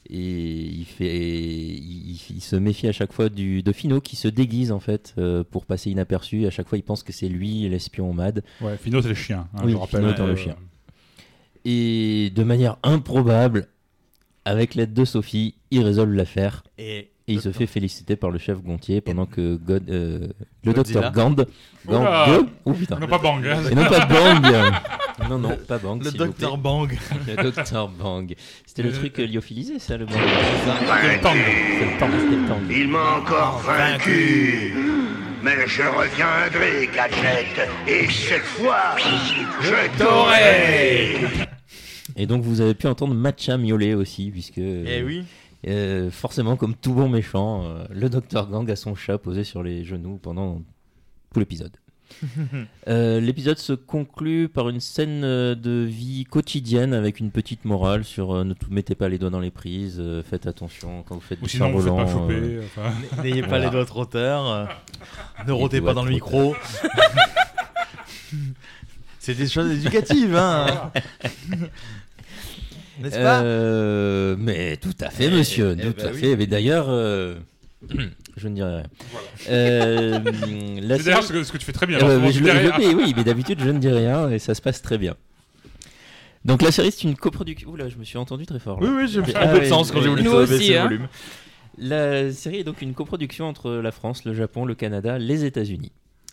[0.09, 4.27] et il, fait, il, il se méfie à chaque fois du, de Fino qui se
[4.27, 6.45] déguise en fait euh, pour passer inaperçu.
[6.45, 8.43] À chaque fois, il pense que c'est lui l'espion MAD.
[8.61, 9.47] Ouais, Fino, c'est le chien.
[9.55, 10.01] hein, Oui, je rappelle.
[10.01, 10.55] Fino étant le chien.
[11.65, 13.67] Et de manière improbable,
[14.45, 16.63] avec l'aide de Sophie, il résolve l'affaire.
[16.77, 20.27] Et, Et il se fait féliciter par le chef Gontier pendant que God- euh,
[20.63, 21.01] le Godzilla.
[21.09, 21.35] docteur Gand.
[21.87, 22.99] Gand oh putain.
[22.99, 23.43] Non, pas Bang.
[23.71, 24.45] Et non pas Bang.
[25.29, 26.03] non, non, pas Bang.
[26.03, 26.57] le docteur.
[26.57, 26.97] Bang.
[27.27, 28.35] Le docteur Bang.
[28.65, 30.17] C'était le Euh, truc euh, lyophilisé, ça, le Bang.
[30.17, 31.37] C'était le Tang.
[31.79, 32.61] C'est le Tang, c'était le Tang.
[32.69, 34.73] Il m'a encore vaincu.
[35.43, 37.69] Mais je reviendrai, Gadget.
[37.87, 38.95] Et cette fois,
[39.61, 41.45] je t'aurai.
[42.17, 44.57] Et donc, vous avez pu entendre Matcha miauler aussi, puisque.
[44.57, 45.23] Eh oui.
[45.67, 49.63] euh, forcément, comme tout bon méchant, euh, le docteur Gang a son chat posé sur
[49.63, 50.61] les genoux pendant
[51.33, 51.71] tout l'épisode.
[52.87, 58.03] Euh, l'épisode se conclut par une scène euh, de vie quotidienne avec une petite morale
[58.03, 61.15] sur euh, ne tout- mettez pas les doigts dans les prises, euh, faites attention quand
[61.15, 62.05] vous faites Ou du sinon, vous faites survolant.
[62.05, 62.33] pas choper.
[62.35, 63.23] euh, enfin.
[63.23, 63.65] N'ayez pas Voilà.
[63.65, 64.47] les doigts trop tard.
[64.51, 64.65] euh,
[65.47, 66.55] Ne rôtez pas dans le micro.
[69.19, 70.91] C'est des choses éducatives, hein.
[73.01, 73.41] N'est-ce pas?
[73.41, 76.19] Euh, mais tout à fait, Eh, monsieur, eh, tout bah à oui.
[76.19, 76.35] fait.
[76.37, 77.35] Mais d'ailleurs, euh,
[78.37, 78.83] je ne dirai rien.
[79.49, 81.97] Euh, C'est d'ailleurs série- ce que, ce que tu fais très bien.
[81.97, 84.61] Alors, mais je je- mais oui, mais d'habitude je ne dis rien et ça se
[84.61, 85.15] passe très bien.
[86.43, 87.69] Donc la série c'est une coproduction.
[87.71, 88.79] Oula, je me suis entendu très fort.
[88.81, 88.87] là.
[88.89, 90.83] Oui, oui, j'ai Ah un peu de sens quand j'ai voulu aussi, le hein.
[90.83, 91.07] volume.
[91.77, 95.91] La série est donc une coproduction entre la France, le Japon, le Canada, les États-Unis.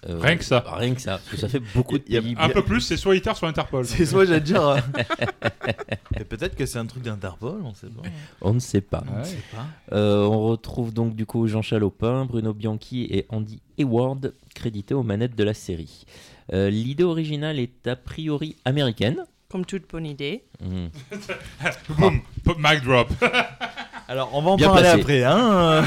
[0.09, 0.65] Euh, Rien que ça.
[0.67, 2.35] Rien que ça, parce que ça fait beaucoup de pays.
[2.39, 3.85] Un peu plus, c'est soit ITER, soit Interpol.
[3.87, 4.67] C'est soit j'allais dire.
[4.67, 4.79] euh,
[6.19, 8.03] Mais peut-être que c'est un truc d'Interpol, on sait pas.
[8.41, 9.05] On ne sait pas.
[9.17, 9.25] Ouais.
[9.25, 9.67] sait pas.
[9.97, 15.03] Euh, on retrouve donc du coup Jean Chalopin, Bruno Bianchi et Andy Hayward crédités aux
[15.05, 16.05] manettes de la série.
[16.53, 19.25] Euh, L'idée originale est a priori américaine.
[19.49, 20.43] Comme toute bonne idée.
[20.61, 20.87] Hmm.
[21.99, 22.23] Boom,
[22.59, 23.09] mic drop.
[24.09, 25.01] Alors, on va en Bien parler placé.
[25.01, 25.85] après, hein.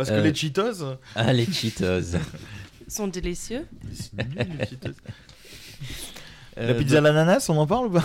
[0.00, 0.82] Parce que Euh, les Cheetos.
[1.14, 2.16] Ah les Cheetos.
[2.88, 3.66] Sont délicieux.
[6.58, 8.04] Euh, La pizza à l'ananas, on en parle ou pas?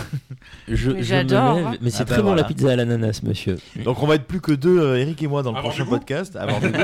[0.68, 1.76] Je, Mais je j'adore, me lève- hein.
[1.80, 3.56] Mais c'est Ah bah très bon la pizza à l'ananas, monsieur.
[3.84, 5.90] Donc on va être plus que deux, euh, Eric et moi, dans le prochain du
[5.90, 6.36] goût podcast.
[6.36, 6.78] Avoir du goût.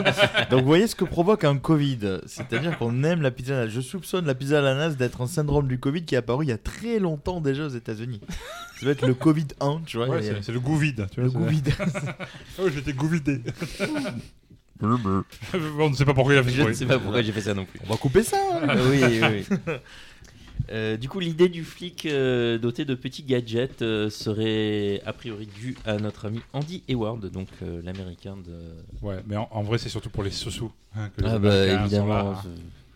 [0.51, 2.19] Donc vous voyez ce que provoque un Covid.
[2.27, 3.75] C'est-à-dire qu'on aime la pizza à l'ananas.
[3.75, 6.49] Je soupçonne la pizza à l'ananas d'être un syndrome du Covid qui est apparu il
[6.49, 8.21] y a très longtemps déjà aux États-Unis.
[8.81, 10.09] Ça va être le Covid 1, tu vois.
[10.09, 11.07] Ouais, il y a- c'est c'est le goût vide.
[11.15, 11.73] Tu le vois, goût c'est- vide.
[12.61, 13.41] Oh, j'étais goût vidé.
[15.79, 16.77] On ne sait pas pourquoi il a fait ce Je ne bruit.
[16.77, 17.81] sais pas pourquoi j'ai fait ça non plus.
[17.87, 18.37] On va couper ça.
[18.63, 18.77] hein.
[18.91, 19.57] Oui, oui, oui.
[20.71, 25.47] Euh, du coup, l'idée du flic euh, doté de petits gadgets euh, serait a priori
[25.47, 28.57] due à notre ami Andy Hayward, donc euh, l'américain de.
[29.05, 30.71] Ouais, mais en, en vrai, c'est surtout pour les sous-sous.
[30.95, 32.35] hein, que les Ah bah évidemment,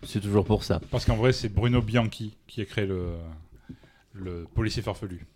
[0.05, 0.81] C'est toujours pour ça.
[0.91, 3.09] Parce qu'en vrai, c'est Bruno Bianchi qui a créé le,
[4.15, 5.27] le policier farfelu.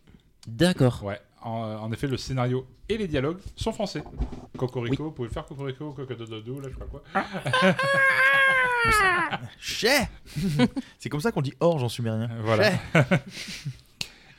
[0.46, 1.02] D'accord.
[1.02, 1.20] Ouais.
[1.42, 1.50] En,
[1.82, 4.02] en effet, le scénario et les dialogues sont français.
[4.58, 7.02] Cocorico, vous pouvez faire Cocorico, Cocodododou, là, je sais pas quoi.
[9.58, 10.08] Chais
[10.98, 12.28] C'est comme ça qu'on dit orge en sumérien.
[12.42, 12.72] Voilà.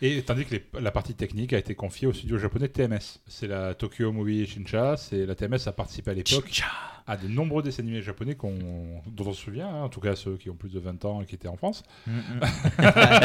[0.04, 3.20] Et tandis que les- la partie technique a été confiée au studio japonais TMS.
[3.28, 4.98] C'est la Tokyo Movie Shincha.
[4.98, 6.62] C'est la TMS a participé à l'époque
[7.08, 10.16] à de nombreux dessins animés japonais qu'on- dont on se souvient, hein, en tout cas
[10.16, 12.12] ceux qui ont plus de 20 ans et qui étaient en France, Mm,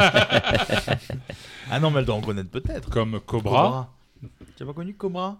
[1.70, 2.90] ah non, mais elle doit en connaître peut-être.
[2.90, 3.92] comme Cobra.
[4.56, 5.38] Tu as pas connu Cobra?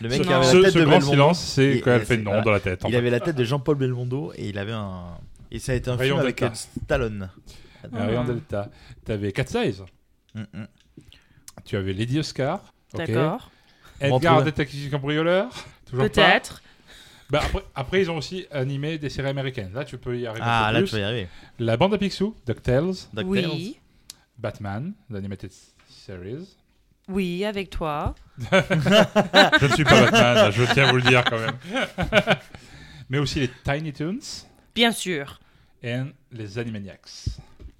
[0.00, 1.10] Le Ce, mec qui avait la tête ce de grand Belmondo.
[1.12, 2.42] silence, c'est quand elle fait non voilà.
[2.42, 2.82] dans la tête.
[2.86, 2.96] Il fait.
[2.96, 5.04] avait la tête de Jean-Paul Belmondo et il avait un.
[5.50, 6.54] Et ça a été un Rayon film avec Delta.
[6.54, 7.30] Stallone.
[7.92, 8.70] Ah, Rayon Delta.
[9.04, 9.82] T'avais Cat Size.
[10.34, 10.66] Mm, mm.
[11.64, 12.60] Tu avais Lady Oscar.
[12.94, 13.50] D'accord.
[14.00, 15.50] Edgar, Bon, détective cambrioleur.
[15.90, 16.62] Peut-être.
[17.30, 19.72] Bah, après, après, ils ont aussi animé des séries américaines.
[19.74, 20.42] Là, tu peux y arriver.
[20.42, 20.88] un Ah, là, plus.
[20.88, 21.28] tu vas y arriver.
[21.58, 23.24] La bande à Picsou, DuckTales, DuckTales.
[23.26, 23.78] Oui.
[24.38, 25.50] Batman, l'animated
[25.88, 26.56] series.
[27.08, 28.14] Oui, avec toi.
[28.38, 31.56] Je ne suis pas Batman, je tiens à vous le dire quand même.
[33.10, 34.18] Mais aussi les Tiny Toons
[34.74, 35.40] Bien sûr.
[35.82, 35.96] et
[36.30, 37.08] les Animaniacs.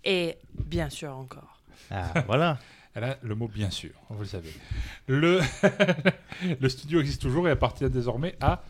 [0.04, 1.60] Et bien sûr encore.
[1.90, 2.58] Ah, voilà.
[2.94, 4.50] Elle a le mot bien sûr, vous le savez.
[5.06, 5.40] Le,
[6.60, 8.62] le studio existe toujours et appartient désormais à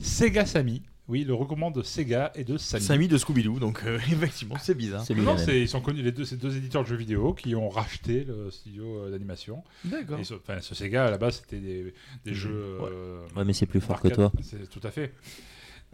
[0.00, 0.82] Sega Sammy.
[1.06, 2.82] Oui, le regroupement de Sega et de Sammy.
[2.84, 5.02] Samy de Scooby-Doo, donc euh, effectivement, c'est bizarre.
[5.06, 7.54] C'est Non, c'est- ils sont connus, les deux, ces deux éditeurs de jeux vidéo qui
[7.54, 9.64] ont racheté le studio euh, d'animation.
[9.84, 10.18] D'accord.
[10.20, 11.94] Et ce, enfin, ce Sega, à la base, c'était des,
[12.26, 12.78] des jeux.
[12.80, 12.88] Ouais.
[12.92, 14.30] euh, Ouais, mais c'est plus fort que toi.
[14.42, 15.14] C'est tout à fait.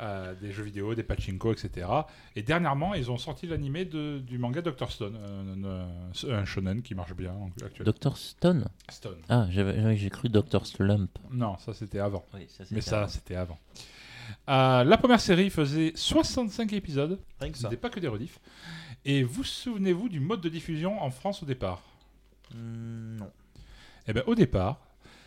[0.01, 1.87] Euh, des jeux vidéo, des pachinko, etc.
[2.35, 4.91] Et dernièrement, ils ont sorti l'animé du manga Dr.
[4.91, 7.93] Stone, un, un- un shonen qui marche bien en- actuellement.
[7.93, 9.19] Dr Stone Stone.
[9.29, 11.17] Ah, j'ai cru Dr Slump.
[11.31, 12.25] Non, ça c'était avant.
[12.35, 13.57] Oui, ça Mais ça, c'était avant.
[14.49, 17.21] Euh, la première série faisait 65 épisodes.
[17.39, 17.69] Rien que Ce ça.
[17.69, 18.41] n'était pas que des rediffs.
[19.05, 21.83] Et vous souvenez-vous du mode de diffusion en France au départ
[22.53, 23.31] Hmm, non.
[24.09, 24.81] Eh bien, au départ,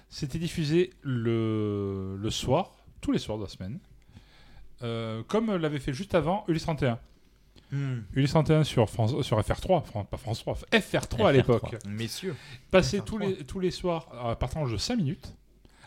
[0.10, 3.80] c'était diffusé le, le soir, tous les soirs de la semaine,
[4.84, 7.00] euh, comme l'avait fait juste avant Ulysse 31.
[7.72, 8.00] Hmm.
[8.14, 11.34] Ulysse 31 sur, France, sur FR3, Fran- pas France 3, FR3 à FR3.
[11.34, 11.76] l'époque.
[11.88, 12.36] Messieurs.
[13.00, 13.04] FR3.
[13.04, 15.34] tous les, tous les soirs à partir de 5 minutes,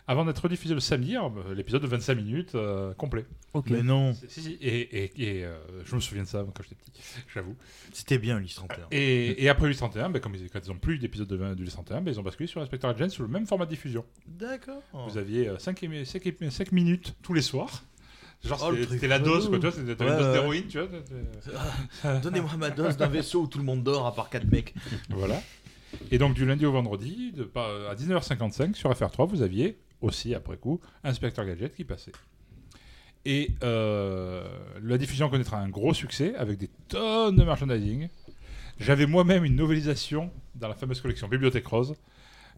[0.07, 3.25] avant d'être diffusé le samedi, alors, bah, l'épisode de 25 minutes euh, complet.
[3.53, 3.69] Ok.
[3.69, 4.13] Mais non.
[4.27, 7.01] Si, si, et, et- et, euh, je me souviens de ça quand j'étais petit,
[7.33, 7.55] j'avoue.
[7.93, 8.87] C'était bien, Ulysse 31.
[8.91, 11.55] Et, et après Ulysse 31, bah, comme ils, quand ils ont plus d'épisodes de 20
[11.55, 14.05] d'Ulysse 31, bah, ils ont basculé sur Inspector Gadget sous le même format de diffusion.
[14.27, 14.83] D'accord.
[15.07, 15.81] Vous aviez 5,
[16.71, 17.83] minutes tous les soirs.
[18.43, 20.79] Genre, Oh, c'était la dose, quoi, tu vois, c'était- t'avais Ouais, une dose d'héroïne, tu
[20.79, 20.87] vois.
[20.87, 24.73] t'étais- Donnez-moi ma dose d'un vaisseau où tout le monde dort à part 4 mecs.
[25.09, 25.39] Voilà.
[26.09, 30.57] Et donc, du lundi au vendredi, de, à 19h55, sur FR3, vous aviez aussi, après
[30.57, 32.13] coup, Inspector Gadget qui passait.
[33.25, 34.43] Et euh,
[34.81, 38.09] la diffusion connaîtra un gros succès avec des tonnes de merchandising.
[38.79, 41.93] J'avais moi-même une novélisation dans la fameuse collection Bibliothèque Rose,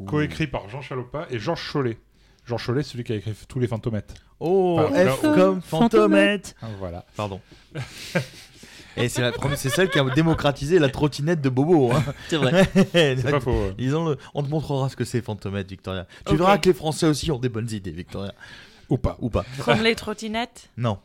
[0.08, 1.98] coécrit par Jean Chalopin et Georges Chollet.
[2.46, 4.14] Georges Chollet, celui qui a écrit tous les fantomettes.
[4.40, 6.56] Oh, Enfin, F là- comme Fantomette.
[6.80, 7.06] Voilà.
[7.16, 7.40] Pardon.
[8.96, 11.92] Et c'est la première- c'est celle qui a démocratisé la trottinette de Bobo.
[11.92, 12.04] hein.
[12.30, 12.70] C'est vrai.
[12.94, 13.72] C'est pas faux.
[13.78, 16.06] Disons-le, on te montrera ce que c'est Fantomette, Victoria.
[16.28, 18.34] Tu verras que les Français aussi ont des bonnes idées, Victoria.
[18.90, 19.18] Ou pas.
[19.22, 19.46] Ou pas.
[19.64, 20.70] Comme les trottinettes?
[20.78, 21.00] Non,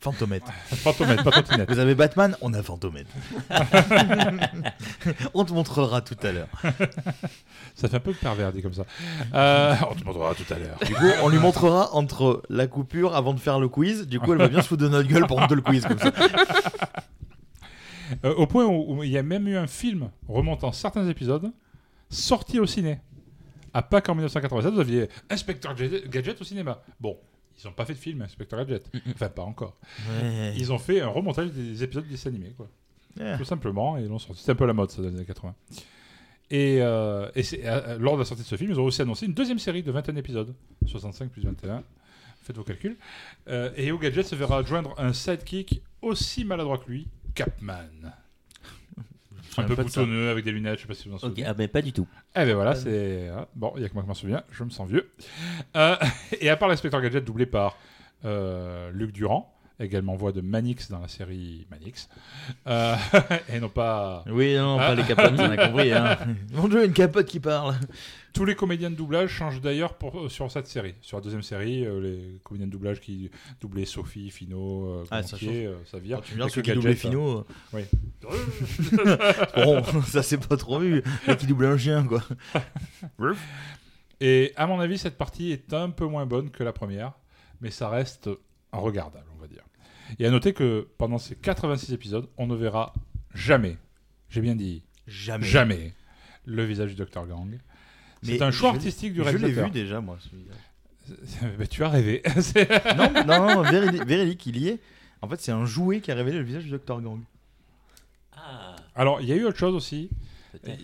[0.00, 0.44] Fantomette.
[0.66, 1.70] Fantomette, pas trottinette.
[1.70, 3.06] Vous avez Batman, on a Fantomette.
[5.34, 6.48] on te montrera tout à l'heure.
[7.74, 8.84] Ça fait un peu pervers dit comme ça.
[9.34, 10.78] Euh, on te montrera tout à l'heure.
[10.84, 14.06] Du coup, on lui montrera entre la coupure avant de faire le quiz.
[14.06, 16.12] Du coup, elle va bien se foutre de notre gueule pendant le quiz comme ça.
[18.24, 21.52] Euh, au point où, où il y a même eu un film remontant certains épisodes
[22.08, 22.98] sorti au ciné.
[23.72, 25.74] À Pâques en 1987, vous aviez Inspector
[26.08, 26.82] Gadget au cinéma.
[27.00, 27.18] Bon,
[27.62, 28.90] ils n'ont pas fait de film Inspector Gadget.
[29.14, 29.76] Enfin, pas encore.
[30.08, 30.54] Ouais.
[30.56, 32.68] Ils ont fait un remontage des épisodes des animés, quoi.
[33.18, 33.36] Yeah.
[33.38, 34.40] Tout simplement, et ils l'ont sorti.
[34.40, 35.54] C'était un peu la mode, ça, dans les années 80.
[36.52, 39.02] Et, euh, et c'est- euh, lors de la sortie de ce film, ils ont aussi
[39.02, 40.54] annoncé une deuxième série de 21 épisodes.
[40.86, 41.82] 65 plus 21.
[42.42, 42.96] Faites vos calculs.
[43.48, 47.74] Euh, et Eo Gadget se verra joindre un sidekick aussi maladroit que lui, Capman.
[49.58, 51.44] Un peu de boutonneux, avec des lunettes, je sais pas si vous en souvenez.
[51.44, 52.06] ah, mais pas du tout.
[52.36, 53.28] Eh ben voilà, c'est.
[53.36, 55.10] ah, Bon, il y a que moi qui m'en souviens, je me sens vieux.
[55.76, 55.96] Euh,
[56.40, 57.76] et à part l'inspecteur Gadget doublé par
[58.24, 62.08] euh, Luc Durand, également voix de Manix dans la série Manix,
[62.66, 62.94] euh,
[63.52, 64.24] et non pas.
[64.28, 64.88] Oui, non, Ah.
[64.88, 65.92] pas les capotes, on a compris.
[65.92, 66.18] Hein.
[66.52, 67.74] Mon dieu, une capote qui parle.
[68.32, 70.94] Tous les comédiens de doublage changent d'ailleurs pour- euh, sur cette série.
[71.00, 75.22] Sur la deuxième série, euh, les comédiens de doublage qui doublaient Sophie, Fino, euh, Ah,
[75.22, 76.18] ça euh, ça vire.
[76.18, 77.38] Quand tu me ceux qui doublent gadget, Fino.
[77.38, 77.82] euh, Oui.
[79.56, 81.02] Bon, ça c'est pas trop vu.
[81.26, 82.22] Mais qui double un chien, quoi.
[84.20, 87.12] Et à mon avis, cette partie est un peu moins bonne que la première,
[87.60, 88.28] mais ça reste
[88.72, 89.62] regardable, on va dire.
[90.18, 92.92] Et à noter que pendant ces 86 épisodes, on ne verra
[93.34, 93.76] jamais,
[94.28, 95.46] j'ai bien dit, Jamais.
[95.46, 95.94] jamais,
[96.44, 97.26] le visage du Dr.
[97.26, 97.58] Gang.
[98.22, 99.64] C'est un choix je- artistique du Je l'ai réalisateur.
[99.66, 100.18] vu déjà, moi.
[101.58, 102.22] Mais tu as rêvé.
[102.96, 104.78] Non, non, non, véridique, véridique, il y est.
[105.22, 107.00] En fait, c'est un jouet qui a révélé le visage du Dr.
[107.00, 107.20] Gang.
[108.36, 110.10] Ah, Alors, il y a eu autre chose aussi.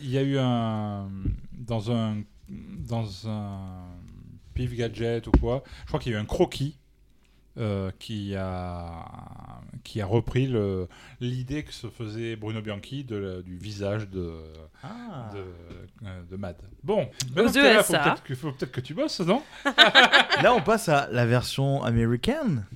[0.03, 1.09] Il y a eu un.
[1.53, 2.18] Dans un.
[2.49, 3.85] Dans un.
[4.55, 5.62] Pif Gadget ou quoi.
[5.83, 6.77] Je crois qu'il y a eu un croquis.
[7.58, 9.04] Euh, qui a
[9.84, 10.88] qui a repris le-
[11.20, 14.32] l'idée que se faisait Bruno Bianchi de, la- du visage de
[14.82, 15.30] Ah.
[15.34, 15.44] de,
[16.06, 16.56] euh, de Mad.
[16.82, 17.92] Bon, là, faut
[18.52, 19.42] peut-être que, tu bosses, non?
[20.42, 22.66] Là, on passe à la version américaine.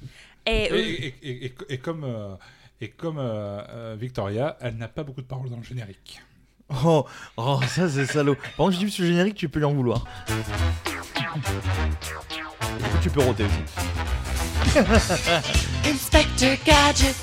[0.47, 2.35] Et, et, et- et- et- et comme euh,
[2.81, 6.23] et comme euh, Victoria, elle n'a pas beaucoup de paroles dans le générique.
[6.85, 7.05] Oh,
[7.37, 8.37] oh ça c'est salaud.
[8.37, 10.05] Par contre, je dis ce générique, tu peux lui en vouloir.
[13.03, 13.59] Tu peux roter aussi.
[15.85, 17.17] Inspector Gadget.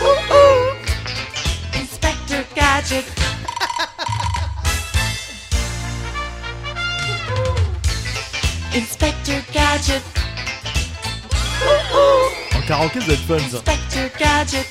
[0.00, 0.74] Ooh, ooh.
[1.74, 3.04] Inspector Gadget.
[8.74, 10.02] Inspector Gadget.
[11.62, 12.56] Ooh, ooh.
[12.56, 13.44] En karaoké, ça doit être fun ça.
[13.58, 14.66] Inspector Gadget.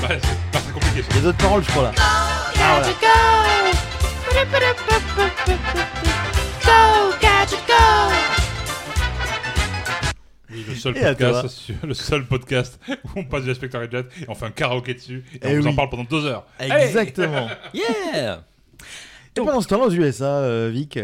[0.00, 1.04] Bah, c'est pas très compliqué.
[1.10, 1.92] Il y a d'autres paroles, je crois là.
[2.54, 3.06] Gadget, go.
[6.64, 8.17] Go, Gadget, go.
[10.50, 14.24] Oui, le seul podcast, sur- le seul podcast où on passe du Inspector Gadget et
[14.28, 16.46] on fait un karaoké dessus et, Eh on vous en parle pendant deux heures.
[16.58, 17.48] Exactement.
[17.74, 18.44] Yeah
[19.36, 20.98] Et pendant ce temps-là, aux USA, euh, Vic.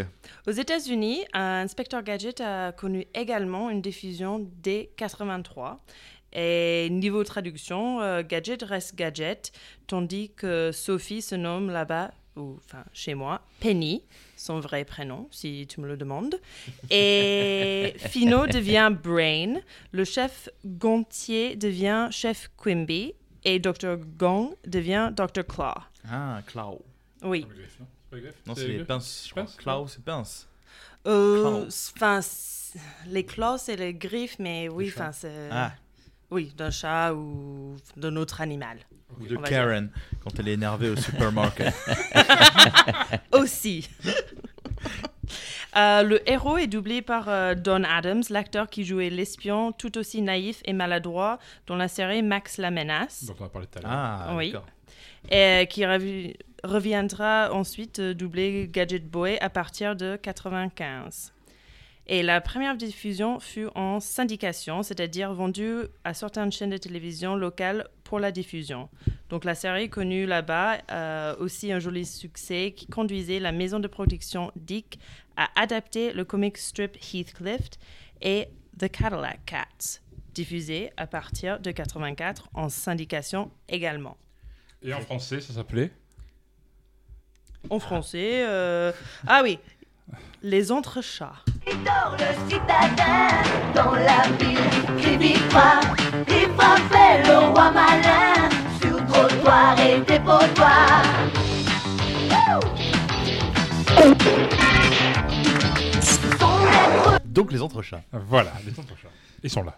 [0.47, 5.85] Aux États-Unis, Inspector Gadget a connu également une diffusion dès 83.
[6.33, 9.53] Et niveau traduction, euh, Gadget reste Gadget,
[9.87, 14.03] tandis que Sophie se nomme là-bas, ou enfin chez moi, Penny,
[14.37, 16.35] son vrai prénom, si tu me le demandes.
[16.91, 19.61] Et Fino devient Brain,
[19.93, 23.97] le chef Gontier devient chef Quimby, et Dr.
[24.19, 25.45] Gong devient Dr.
[25.47, 25.75] Claw.
[26.11, 26.83] Ah, Clow.
[27.23, 27.47] Oui.
[28.47, 29.27] Non, C'est c'est les pinces.
[29.29, 29.35] je.
[29.35, 30.49] Pinces, Clow, c'est pince.
[31.07, 31.67] Euh, Claw.
[31.97, 32.21] Enfin,
[33.07, 35.49] les claws, c'est les griffes, mais oui, enfin, c'est.
[35.51, 35.73] Ah,
[36.31, 38.79] Oui, d'un chat ou d'un autre animal.
[39.21, 39.91] Ou de Karen,
[40.23, 41.73] quand elle est énervée au supermarket.
[43.33, 43.89] Aussi.
[45.77, 50.23] Euh, le héros est doublé par euh, Don Adams, l'acteur qui jouait l'espion tout aussi
[50.23, 53.83] naïf et maladroit dans la série Max la menace, dont on a parlé tout à
[53.83, 53.91] l'heure.
[53.93, 54.53] Ah, Oui.
[54.53, 54.67] d'accord.
[55.33, 61.33] et qui revi- reviendra ensuite euh, doubler Gadget Boy à partir de 95.
[62.07, 67.89] Et la première diffusion fut en syndication, c'est-à-dire vendue à certaines chaînes de télévision locales
[68.05, 68.91] pour la diffusion.
[69.31, 73.89] Donc la série connut là-bas euh, aussi un joli succès qui conduisait la maison de
[73.89, 74.99] production Dick
[75.37, 77.71] à adapter le comic strip Heathcliff
[78.21, 80.01] et The Cadillac Cats,
[80.35, 84.19] diffusé à partir de 84 en syndication également.
[84.83, 85.91] Et en français, ça s'appelait?
[87.71, 88.93] En français, euh,
[89.27, 89.59] ah oui,
[90.43, 91.33] les entrechats.
[91.67, 93.29] Dans le citadin,
[93.75, 94.59] dans la ville,
[94.99, 95.81] crie victoire.
[96.29, 101.03] Il frappait le roi malin sur trottoir et dépotoir.
[107.25, 108.03] Donc les entrechats.
[108.13, 109.09] Voilà, les entrechats.
[109.43, 109.77] Ils sont là.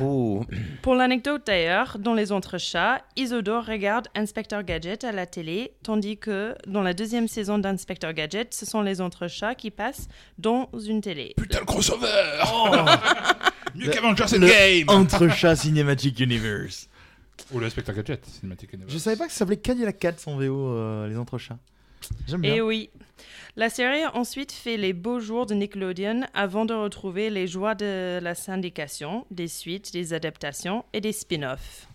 [0.00, 0.44] Oh,
[0.82, 6.54] Pour l'anecdote d'ailleurs, dans les entrechats, Isodore regarde Inspector Gadget à la télé, tandis que
[6.66, 11.34] dans la deuxième saison d'Inspector Gadget, ce sont les entrechats qui passent dans une télé.
[11.36, 12.06] Putain, le crossover
[13.74, 16.88] Mieux qu'Avengers Le Endgame Entrechat Cinematic Universe.
[17.52, 18.92] Ou le Spectre Gadget, Cinematic Universe.
[18.92, 21.58] Je savais pas que ça s'appelait Cadillac Cats en VO, euh, les entrechats.
[22.26, 22.54] J'aime bien.
[22.54, 22.90] Et oui.
[23.56, 27.74] La série a ensuite fait les beaux jours de Nickelodeon avant de retrouver les joies
[27.74, 31.88] de la syndication, des suites, des adaptations et des spin-offs.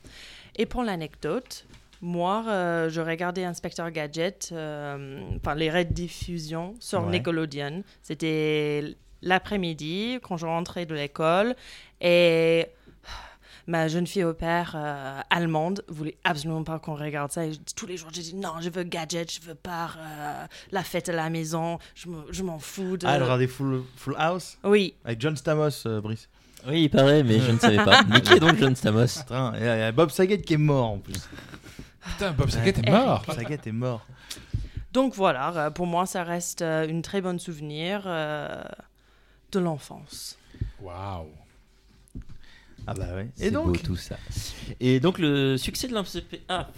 [0.57, 1.65] Et pour l'anecdote,
[2.01, 7.11] moi, euh, je regardais Inspector Gadget, euh, enfin les rediffusions sur Ouais.
[7.11, 7.83] Nickelodeon.
[8.01, 11.55] C'était l'après-midi quand je rentrais de l'école
[12.01, 12.67] et
[13.67, 17.45] ma jeune fille au père euh, allemande voulait absolument pas qu'on regarde ça.
[17.45, 20.45] Et je- tous les jours, j'ai dit non, je veux gadget, je veux pas euh,
[20.71, 23.07] la fête à la maison, je me- je m'en fous de.
[23.07, 26.29] Ah, elle regardait Full, Full House Oui, avec John Stamos, euh, Brice.
[26.67, 28.03] oui, il paraît, mais je ne savais pas.
[28.09, 30.91] Mais qui est donc John Stamos Putain, il y a- Bob Saget qui est mort
[30.91, 31.27] en plus.
[32.03, 34.05] Putain, Bob Saget est mort Bob Saget est mort.
[34.93, 38.63] donc voilà, euh, pour moi, ça reste une très bonne souvenir euh,
[39.51, 40.37] de l'enfance.
[40.81, 41.27] Waouh
[42.87, 43.29] ah bah ouais.
[43.39, 44.17] Et donc beau, tout ça.
[44.79, 46.41] Et donc le succès de l'MCP.
[46.47, 46.69] Ah,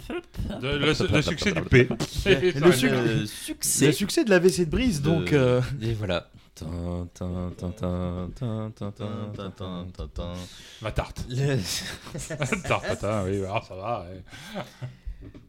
[0.62, 1.88] le, le, le, succès du P.
[1.88, 3.86] le, suc le, succès.
[3.86, 5.10] Le succès de la VC de Brise, de...
[5.10, 5.32] donc.
[5.32, 5.60] Euh...
[5.82, 6.30] Et voilà.
[10.82, 11.26] Ma tarte.
[12.64, 14.06] tarte, oui, alors ça va.
[14.10, 14.22] Ouais.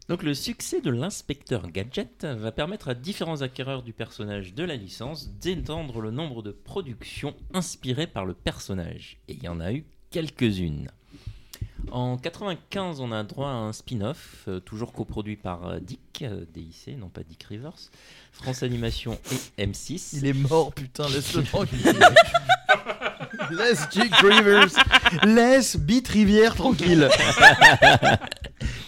[0.07, 4.75] Donc le succès de l'inspecteur Gadget va permettre à différents acquéreurs du personnage de la
[4.75, 9.19] licence d'étendre le nombre de productions inspirées par le personnage.
[9.27, 10.89] Et il y en a eu quelques-unes.
[11.91, 16.45] En 95, on a droit à un spin-off, euh, toujours coproduit par euh, Dick, euh,
[16.53, 17.89] DIC, non pas Dick Rivers,
[18.31, 19.17] France Animation
[19.57, 20.17] et M6.
[20.17, 21.99] Il est mort, putain, laisse-le tranquille.
[23.51, 24.69] Laisse Dick Rivers.
[25.23, 27.09] Laisse Beat Rivière tranquille.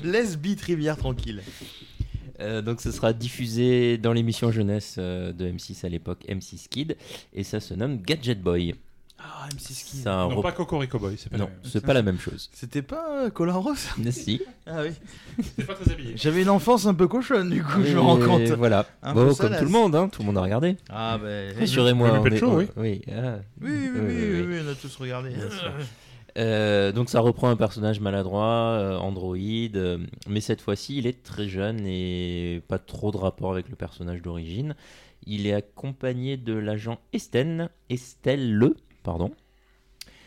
[0.03, 1.41] Laisse Beat Rivière tranquille.
[2.41, 6.97] Euh, donc ce sera diffusé dans l'émission jeunesse euh, de M6 à l'époque, M6 Kid,
[7.34, 8.75] et ça se nomme Gadget Boy.
[9.23, 10.03] Ah, M6 Kid.
[10.03, 11.60] Ça Non, rep- pas Cocorico Boy, c'est pas Non, la même.
[11.63, 12.49] c'est pas la même chose.
[12.53, 14.41] C'était pas euh, Colin Rose Mais si.
[14.65, 14.91] Ah oui.
[15.57, 16.13] C'est pas très habillé.
[16.15, 18.41] J'avais une enfance un peu cochonne, du coup, je me rends compte.
[18.51, 18.86] Voilà.
[19.03, 19.60] Un Bon, peu comme salace.
[19.60, 20.77] tout le monde, hein, tout le monde a regardé.
[20.89, 21.27] Ah, bah.
[21.49, 22.67] Muppet est- Show, on- oui.
[22.77, 23.38] Oui, ah.
[23.62, 25.31] Oui, oui, oui, oui, oui, on a tous regardé.
[26.38, 29.97] Euh, donc ça reprend un personnage maladroit, euh, androïde, euh,
[30.29, 34.21] mais cette fois-ci il est très jeune et pas trop de rapport avec le personnage
[34.21, 34.75] d'origine.
[35.27, 39.31] Il est accompagné de l'agent Esten, Estelle Le, pardon,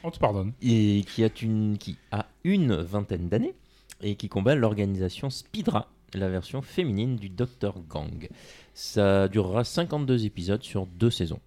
[0.02, 0.52] On te pardonne.
[0.62, 3.54] et qui a une, qui a une vingtaine d'années
[4.02, 8.28] et qui combat l'organisation Spidra, la version féminine du Dr Gang.
[8.74, 11.40] Ça durera 52 épisodes sur deux saisons.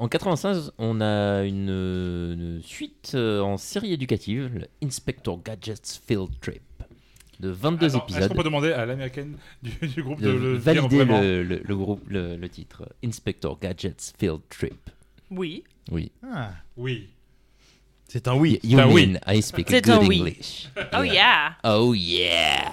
[0.00, 6.28] En 96, on a une, une suite euh, en série éducative, le Inspector Gadget's Field
[6.40, 6.62] Trip,
[7.40, 8.28] de 22 Attends, Est-ce épisodes.
[8.28, 11.62] qu'on peut demander à l'américaine du, du groupe de de, le valider vraiment le, le-
[11.64, 14.90] le groupe, le, le titre, Inspector Gadget's Field Trip.
[15.30, 15.64] Oui.
[15.90, 16.10] Oui.
[16.22, 17.08] Ah, Oui.
[18.08, 18.58] c'est un oui.
[18.62, 19.06] You un oui.
[19.08, 20.20] mean I speak C'est good un oui.
[20.20, 20.68] English.
[20.98, 21.56] Oh yeah.
[21.64, 22.72] Oh yeah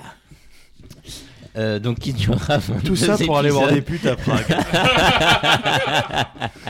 [1.57, 3.85] Euh, donc qui durera 22 Tout ça pour aller voir des épisodes.
[3.85, 4.45] putes à Prague.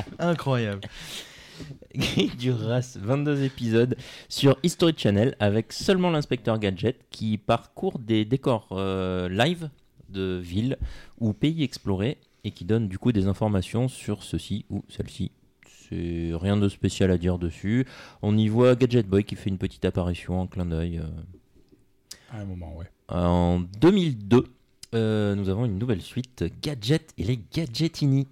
[0.20, 0.82] Incroyable.
[2.00, 3.96] qui durera 22 épisodes
[4.30, 9.70] sur History Channel avec seulement l'inspecteur Gadget qui parcourt des décors euh, live
[10.10, 10.78] de villes
[11.20, 15.32] ou pays explorés et qui donne du coup des informations sur ceci ou celle-ci.
[15.90, 17.86] C'est rien de spécial à dire dessus.
[18.22, 21.00] On y voit Gadget Boy qui fait une petite apparition en clin d'œil.
[21.00, 21.08] euh,
[22.32, 22.86] À un moment, ouais.
[23.10, 24.46] En 2002,
[24.96, 28.28] euh, nous avons une nouvelle suite, Gadget et les Gadgetini.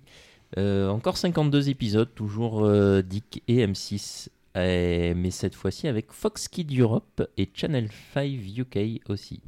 [0.58, 6.48] Euh, encore 52 épisodes, toujours euh, Dick et M6, euh, mais cette fois-ci avec Fox
[6.48, 9.42] Kids Europe et Channel 5 UK aussi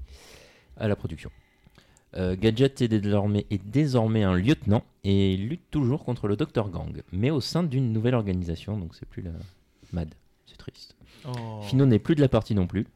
[0.78, 1.30] à la production.
[2.18, 7.02] Euh, Gadget est désormais, est désormais un lieutenant et lutte toujours contre le Dr Gang,
[7.12, 9.32] mais au sein d'une nouvelle organisation, donc c'est plus la
[9.92, 10.14] MAD.
[10.46, 10.96] C'est triste.
[11.28, 11.62] Oh.
[11.64, 12.88] Fino n'est plus de la partie non plus.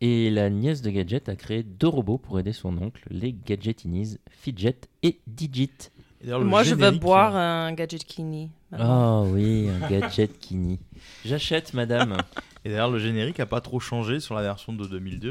[0.00, 4.18] Et la nièce de Gadget a créé deux robots pour aider son oncle, les Gadgetinis,
[4.28, 5.90] Fidget et Digit.
[6.20, 8.50] Et d'ailleurs, le Moi, je veux boire euh, un gadget kini.
[8.72, 10.78] Ah oui, un gadget Kini.
[11.24, 12.16] J'achète, madame.
[12.64, 15.30] Et d'ailleurs, le générique a pas trop changé sur la version de 2002.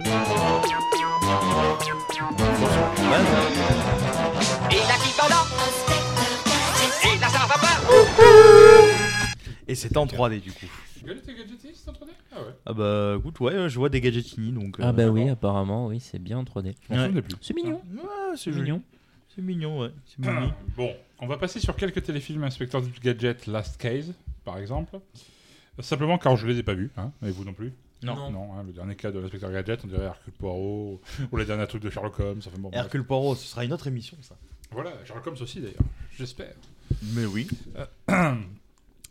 [9.67, 10.65] Et c'est en 3D du coup.
[11.05, 12.53] Gadget et Gadgetini, c'est en 3D Ah ouais.
[12.65, 14.77] Ah bah écoute, ouais, je vois des gadgetini donc.
[14.79, 16.75] Ah euh, bah oui, apparemment, oui, c'est bien en 3D.
[16.89, 17.05] Je m'en Ouais.
[17.07, 17.35] souvenais plus.
[17.41, 17.81] C'est mignon.
[17.93, 18.81] Ouais, c'est mignon.
[19.35, 19.91] C'est mignon, ouais.
[20.05, 20.53] C'est mignon.
[20.77, 24.99] Bon, on va passer sur quelques téléfilms Inspecteur Gadget Last Case, par exemple.
[25.79, 27.73] Simplement car je les ai pas vus, hein, et vous non plus.
[28.13, 28.31] Non.
[28.31, 31.67] Non, hein, le dernier cas de l'inspecteur Gadget, on dirait Hercule Poirot, ou les derniers
[31.67, 32.41] trucs de Sherlock Holmes.
[32.41, 32.79] Ça fait bon, bref.
[32.85, 34.35] Hercule Poirot, ce sera une autre émission ça.
[34.71, 35.75] Voilà, Sherlock Holmes aussi d'ailleurs,
[36.17, 36.53] j'espère.
[37.13, 37.47] Mais oui.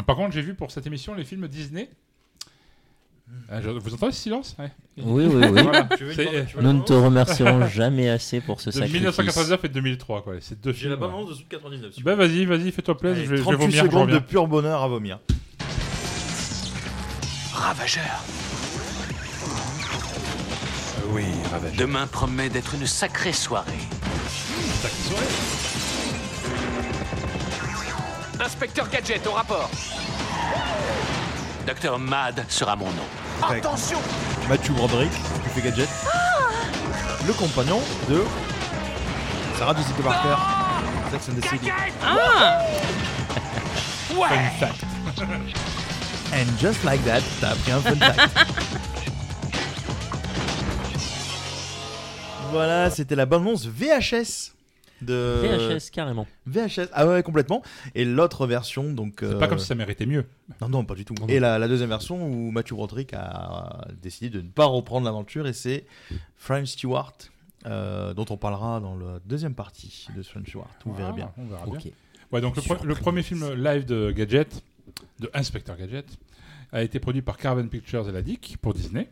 [0.07, 1.89] Par contre, j'ai vu pour cette émission les films Disney.
[3.49, 4.55] Ah, je- vous entendez ce silence?
[4.59, 4.71] Ouais.
[4.99, 5.63] Oui, oui, oui.
[5.63, 8.61] Voilà, Tu veux une c'est- bande- tu veux Nous ne te remercierons jamais assez pour
[8.61, 8.95] ce de sacrifice.
[9.01, 10.35] 1999 et 2003, quoi.
[10.41, 10.91] C'est deux J'ai films.
[10.91, 11.01] la ouais.
[11.01, 12.03] bande-annonce de Sud 99.
[12.03, 14.15] Bah vas-y, vas-y, fais-toi plaisir, Allez, je vais, je vais 38 vomir, je secondes de
[14.15, 14.21] reviens.
[14.29, 15.21] pur bonheur à vomir.
[17.55, 18.23] Ravageur.
[21.15, 21.27] Oui.
[21.79, 23.71] Demain promet d'être une sacrée soirée.
[28.41, 29.71] Inspecteur Gadget au rapport
[31.69, 33.07] Docteur Mad sera mon nom.
[33.49, 33.99] Attention
[34.49, 35.89] Matthew Broderick, qui fait gadget.
[37.29, 38.25] Le compagnon de
[39.57, 40.37] Sarah Jessica Parker.
[41.13, 41.71] Sex and the City.
[42.03, 42.59] Ah
[44.17, 44.27] Ouais
[46.33, 48.81] And just like that, t'as appris un fun fact.
[52.55, 54.53] voilà, c'était la bande-annonce VHS
[55.03, 56.27] de VHS, carrément.
[56.47, 56.89] VHS.
[56.93, 57.63] Ah ouais, complètement.
[57.95, 59.17] Et l'autre version, donc.
[59.21, 60.25] C'est euh, pas comme si ça méritait mieux.
[60.63, 61.15] Non, non, pas du tout.
[61.21, 61.41] Non, Et non.
[61.43, 65.53] la, la deuxième version où Matthew Broderick a décidé de ne pas reprendre l'aventure et
[65.53, 65.85] c'est
[66.37, 67.13] French Stewart,
[67.67, 70.71] euh, dont on parlera dans la deuxième partie de French Stewart.
[70.87, 71.33] Vous verrez Ah, bien.
[71.39, 71.75] On verra bien.
[71.75, 71.89] Ok.
[72.33, 74.63] Ouais, donc le, pre- le premier film live de Gadget,
[75.21, 76.07] de Inspecteur Gadget,
[76.73, 79.09] a été produit par Caravan Pictures et la DIC pour Disney.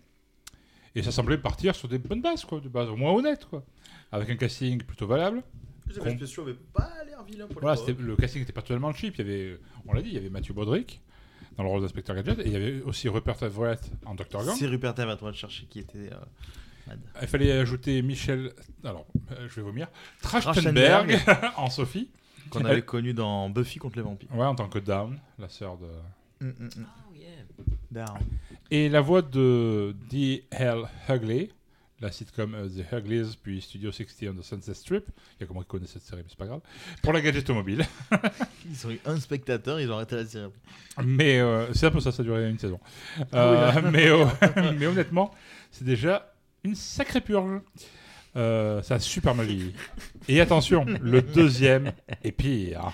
[0.94, 3.64] Et ça semblait partir sur des bonnes bases, quoi, de bases au moins honnêtes, quoi.
[4.10, 5.42] Avec un casting plutôt valable.
[5.88, 8.92] Les effets spéciaux avaient pas l'air vilains pour Voilà, c'était- le casting était pas totalement
[8.92, 9.14] cheap.
[9.18, 11.00] Il y avait, on l'a dit, il y avait Matthew Broderick
[11.56, 14.44] dans le rôle d'inspecteur Gadget et il y avait aussi Rupert Everett en Dr.
[14.44, 14.54] Gang.
[14.56, 16.10] C'est Rupert Everett, on va chercher qui était.
[16.12, 16.16] euh,
[16.86, 17.00] mad.
[17.20, 18.52] Il fallait ajouter Michel,
[18.84, 19.88] alors euh, je vais vomir,
[20.20, 21.18] Trachtenberg
[21.56, 22.10] en Sophie.
[22.50, 24.28] Qu'on avait connu dans Buffy contre les vampires.
[24.34, 25.86] Ouais, en tant que Down, la sœur de.
[26.44, 26.86] Mm, mm, mm.
[27.92, 28.18] Down.
[28.74, 30.84] Et la voix de D.L.
[31.06, 31.50] Hugley,
[32.00, 35.04] la sitcom euh, The Hugleys, puis Studio 60 on the Sunset Strip.
[35.36, 36.62] Il y a comment ils connaissent cette série, mais c'est pas grave.
[37.02, 37.84] Pour la gadget automobile.
[38.70, 40.50] Ils ont eu un spectateur, ils ont arrêté la série.
[41.04, 42.80] Mais euh, c'est un peu ça, ça a duré une saison.
[43.30, 44.24] Ah oui, Euh, mais, euh,
[44.78, 45.32] mais honnêtement,
[45.70, 46.32] c'est déjà
[46.64, 47.60] une sacrée purge.
[48.36, 49.74] Euh, ça a super mal vieilli.
[50.28, 51.92] Et attention, le deuxième
[52.24, 52.90] est pire.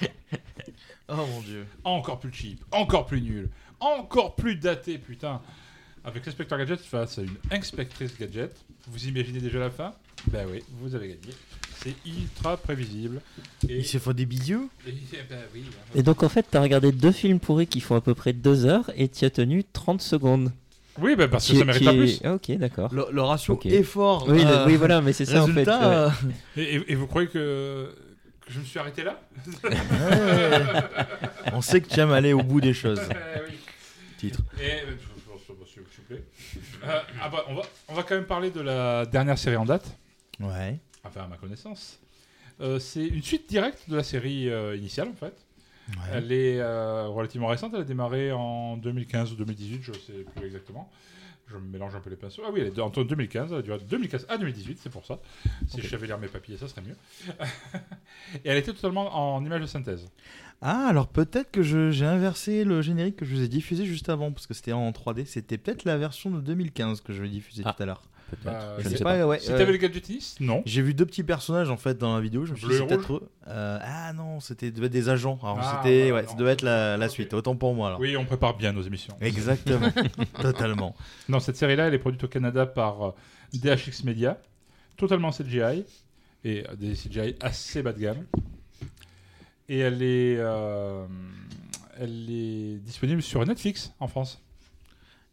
[1.08, 1.66] Oh mon dieu.
[1.84, 3.48] Encore plus cheap, encore plus nul,
[3.78, 5.40] encore plus daté, putain.
[6.08, 8.56] Avec l'inspecteur Gadget face à une inspectrice Gadget,
[8.86, 9.92] vous imaginez déjà la fin?
[10.28, 11.34] Ben oui, vous avez gagné.
[11.82, 13.20] C'est ultra prévisible.
[13.68, 14.92] Et, Ils se font des bisous et-
[15.28, 18.14] ben oui, Et donc en fait, t'as regardé deux films pourris qui font à peu
[18.14, 20.50] près deux heures et t'y as tenu 30 secondes.
[20.98, 22.20] Oui, ben parce que Qui- ça mérite qui pas est- plus.
[22.24, 22.92] Ah, ok, d'accord.
[22.94, 24.26] Le, le ratio effort.
[24.28, 25.68] Oui, euh, oui, voilà, mais c'est ça en fait.
[25.68, 25.74] ouais.
[25.74, 26.08] euh,
[26.56, 27.94] Et, et- et vous croyez que,
[28.46, 29.20] que je me suis arrêté là?
[31.52, 33.00] On sait que tu aimes aller au bout des choses.
[33.10, 33.56] Eh oui.
[34.18, 34.40] Titre.
[34.60, 34.96] Et, euh,
[35.66, 36.24] s'il s'il vous plaît.
[36.88, 39.64] Euh, ah bah, on, va, on va quand même parler de la dernière série en
[39.64, 39.96] date,
[40.40, 40.78] Ouais.
[41.04, 41.98] enfin à ma connaissance.
[42.60, 45.34] Euh, c'est une suite directe de la série euh, initiale en fait.
[45.90, 45.94] Ouais.
[46.14, 50.90] Elle est relativement récente, elle a démarré en 2015 ou 2018, je sais plus exactement.
[51.50, 52.42] Je me mélange un peu les pinceaux.
[52.46, 55.06] Ah oui, elle est en 2015, elle a duré de 2015 à 2018, c'est pour
[55.06, 55.18] ça.
[55.66, 55.84] Si Ok.
[55.84, 56.96] je savais lire mes papiers, ça serait mieux.
[58.44, 60.06] Et elle était totalement en image de synthèse.
[60.60, 64.08] Ah, alors peut-être que je- j'ai inversé le générique que je vous ai diffusé juste
[64.08, 65.24] avant, parce que c'était en 3D.
[65.24, 67.72] C'était peut-être la version de 2015 que je vais diffuser Ah.
[67.76, 68.02] tout à l'heure.
[68.30, 68.74] Peut-être.
[68.78, 69.26] Je Je ne sais pas, pas.
[69.26, 69.38] ouais.
[69.38, 70.62] Si euh, t'avais le gadgetiste Non.
[70.66, 72.44] J'ai vu deux petits personnages en fait dans la vidéo.
[72.44, 73.28] Je me suis dit, peut-être eux.
[73.46, 75.38] Euh, ah non, c'était devait être des agents.
[75.42, 76.28] Alors Ah, c'était, ouais, non.
[76.28, 77.32] ça devait être la, la suite.
[77.32, 78.00] Autant pour moi alors.
[78.00, 79.16] Oui, on prépare bien nos émissions.
[79.22, 79.88] Exactement,
[80.42, 80.94] totalement.
[81.30, 83.10] Non, cette série-là, elle est produite au Canada par euh,
[83.54, 84.38] DHX Media,
[84.98, 85.86] totalement CGI,
[86.44, 88.26] et euh, des CGI assez bas de gamme.
[89.68, 91.06] Et elle est, euh,
[91.98, 94.42] elle est disponible sur Netflix en France.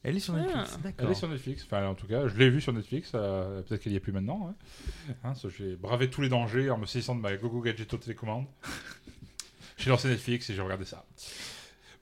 [0.03, 1.09] Elle est sur Netflix, Elle d'accord.
[1.11, 3.93] est sur Netflix, enfin en tout cas, je l'ai vue sur Netflix, euh, peut-être qu'elle
[3.93, 4.47] y est plus maintenant.
[5.07, 5.15] ouais.
[5.23, 8.45] Hein, ça, J'ai bravé tous les dangers en me saisissant de ma Gogo Gadgeto télécommande.
[9.77, 11.05] j'ai lancé Netflix et j'ai regardé ça.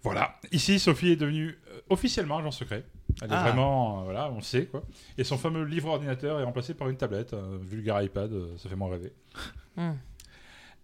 [0.01, 0.37] Voilà.
[0.51, 2.83] Ici, Sophie est devenue euh, officiellement agent secret.
[3.21, 3.43] Elle est Ah.
[3.43, 4.83] vraiment, euh, voilà, on le sait quoi.
[5.17, 8.67] Et son fameux livre ordinateur est remplacé par une tablette, un vulgaire iPad, euh, ça
[8.67, 9.13] fait moins rêver.
[9.77, 9.93] Hmm.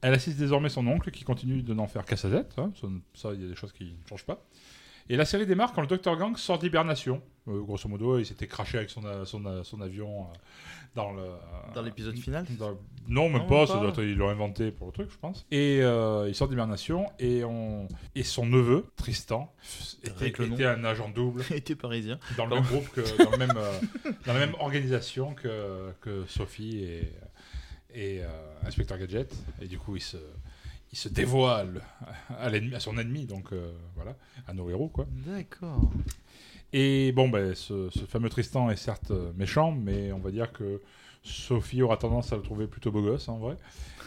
[0.01, 2.53] Elle assiste désormais son oncle qui continue de n'en faire qu'à sa tête.
[2.57, 2.71] hein.
[3.13, 4.41] Ça, il y a des choses qui ne changent pas.
[5.11, 7.21] Et la série démarre quand le Dr Gang sort d'hibernation.
[7.47, 10.25] Euh, grosso modo, il s'était craché avec son, son, a- son avion euh,
[10.93, 11.23] dans le.
[11.73, 12.77] Dans l'épisode final dans-
[13.07, 13.65] Non, même Non, pas.
[13.65, 13.73] pas.
[13.73, 15.47] ça doit être- ils l'ont inventé pour le truc, je pense.
[15.49, 17.87] Et euh, il sort d'hibernation et, on...
[18.13, 19.51] et son neveu, Tristan,
[20.03, 22.19] était, un agent double était parisien.
[22.37, 22.55] dans le Pardon.
[22.57, 23.79] même groupe que dans, le même, euh,
[24.27, 27.11] dans la même organisation que, que Sophie et,
[27.93, 28.27] et euh,
[28.65, 29.33] Inspecteur Gadget.
[29.61, 30.17] Et du coup, il se,
[30.91, 31.81] il se dévoile
[32.29, 34.15] à, son ennemi, donc euh, voilà,
[34.47, 35.07] à nos héros, quoi.
[35.25, 35.89] D'accord.
[36.71, 40.51] Et bon, ben, ce, ce fameux Tristan est certes euh, méchant, mais on va dire
[40.51, 40.81] que
[41.23, 43.57] Sophie aura tendance à le trouver plutôt beau gosse, en vrai.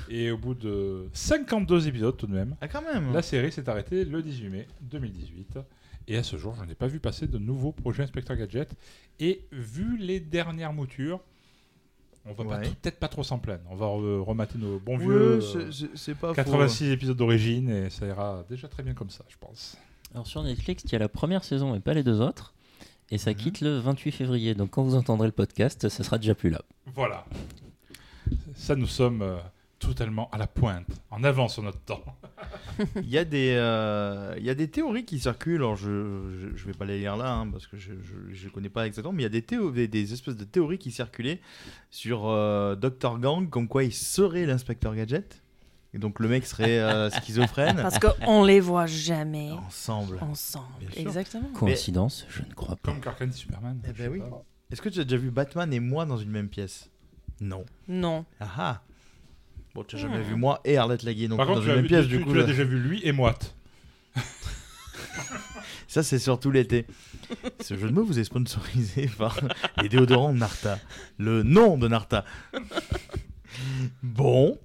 [0.08, 3.12] Et au bout de 52 épisodes, tout de même, Ah quand même.
[3.12, 5.58] la série s'est arrêtée le 18 mai 2018.
[6.08, 8.74] Et à ce jour, je n'ai pas vu passer de nouveaux projets Inspecteur Gadget.
[9.20, 11.20] Et vu les dernières moutures,
[12.26, 12.62] on va Ouais.
[12.82, 13.62] peut-être pas trop s'en plaindre.
[13.70, 16.32] On va re- remater nos bons Ouais, vieux c'est- euh, faux.
[16.32, 19.76] 86 épisodes d'origine et ça ira déjà très bien comme ça, je pense.
[20.14, 22.54] Alors sur Netflix, il y a la première saison et pas les deux autres.
[23.10, 23.36] Et ça Mhm.
[23.36, 24.54] quitte le 28 février.
[24.54, 26.62] Donc quand vous entendrez le podcast, ça sera déjà plus là.
[26.94, 27.24] Voilà.
[28.54, 29.38] Ça, nous sommes euh,
[29.88, 32.02] totalement à la pointe, en avance sur notre temps.
[32.96, 36.56] Il y, a des, euh, il y a des théories qui circulent, alors je ne
[36.66, 39.24] vais pas les lire là, hein, parce que je ne connais pas exactement, mais il
[39.24, 41.40] y a des, théo- des, des espèces de théories qui circulaient
[41.90, 43.18] sur euh, Dr.
[43.18, 45.42] Gang, comme quoi il serait l'inspecteur Gadget.
[45.94, 47.76] Et donc le mec serait euh, schizophrène.
[47.76, 50.18] Parce qu'on les voit jamais Ensemble.
[50.22, 50.66] ensemble.
[50.96, 51.48] Exactement.
[51.54, 52.90] Coïncidence Je ne crois pas.
[52.92, 53.78] Comme Clark Kent et Superman.
[53.86, 54.20] Eh ben oui.
[54.20, 54.42] pas.
[54.70, 56.88] Est-ce que tu as déjà vu Batman et moi dans une même pièce?
[57.40, 57.64] Non.
[57.88, 58.24] Non.
[58.40, 58.82] Ah ah
[59.74, 60.22] Bon, tu n'as jamais Hmm.
[60.22, 61.88] vu moi et Arlette Laguier non Par plus contre, dans tu, une as, même vu-
[61.88, 62.34] pièce, tu- du tu coup.
[62.34, 62.46] l'as là.
[62.46, 63.54] déjà vu lui et Moite.
[65.88, 66.86] Ça, c'est surtout l'été.
[67.60, 69.38] Ce jeu de mots vous est sponsorisé par
[69.82, 70.78] les déodorants Narta.
[71.18, 72.24] Le nom de Narta.
[74.02, 74.58] Bon,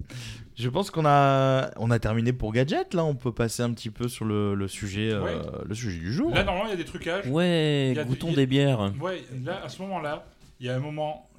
[0.56, 2.92] Je pense qu'on a, on a terminé pour Gadget.
[2.94, 5.36] Là, on peut passer un petit peu sur le, le sujet, euh, Ouais.
[5.68, 6.34] le sujet du jour.
[6.34, 7.26] Là, normalement, il y a des trucages.
[7.28, 8.92] Ouais, Il y a du- goûtons il y a- des bières.
[9.00, 10.26] Ouais, là, à ce moment-là,
[10.60, 11.37] il y a un moment euh,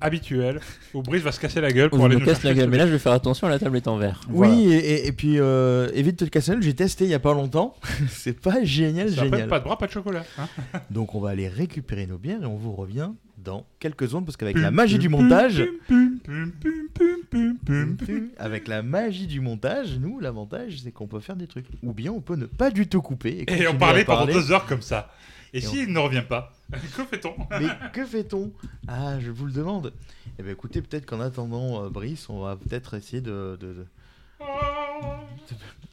[0.00, 0.60] habituel
[0.94, 2.64] où Brice va se casser la gueule pour On aller me nous casse la gueule,
[2.66, 4.20] le mais là je vais faire attention, la table est en verre.
[4.28, 7.10] Oui, et, et- et puis euh, évite de te casser la gueule, j'ai testé il
[7.10, 7.76] y a pas longtemps.
[8.08, 9.48] c'est pas génial, Ça génial.
[9.48, 10.24] pas de bras, pas de chocolat.
[10.38, 10.48] hein.
[10.90, 14.36] Donc on va aller récupérer nos bières et on vous revient dans quelques secondes parce
[14.36, 18.28] qu'avec la magie pum, du montage, pum, pum, pum, pum, pum, pum, pum.
[18.38, 21.66] avec la magie du montage, nous l'avantage c'est qu'on peut faire des trucs.
[21.84, 24.50] Ou bien on peut ne pas du tout couper et, Et on parlait pendant deux
[24.52, 25.10] heures comme ça.
[25.52, 27.34] Et, Et s'il ne revient pas, que fait-on?
[27.50, 28.52] Mais que fait-on?
[28.88, 29.92] Ah, je vous le demande.
[30.38, 33.86] Eh bien écoutez, peut-être qu'en attendant euh, Brice, on va peut-être essayer de, de- de-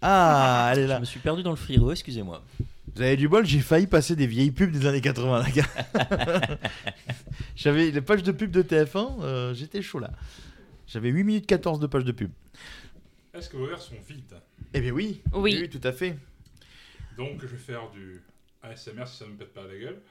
[0.01, 0.99] Ah, elle est Je là.
[0.99, 2.43] me suis perdu dans le friro, excusez-moi.
[2.95, 5.65] Vous avez du bol, j'ai failli passer des vieilles pubs des années 80, les gars.
[7.55, 10.11] J'avais les pages de pub de TF1, euh, j'étais chaud là.
[10.87, 12.29] J'avais 8 minutes 14 de pages de pub.
[13.33, 14.35] Est-ce que vos verres sont vides?
[14.73, 15.21] Eh bien oui.
[15.33, 15.57] Oui.
[15.61, 16.17] oui, tout à fait.
[17.17, 18.21] Donc je vais faire du
[18.63, 20.01] ASMR si ça ne me pète pas la gueule.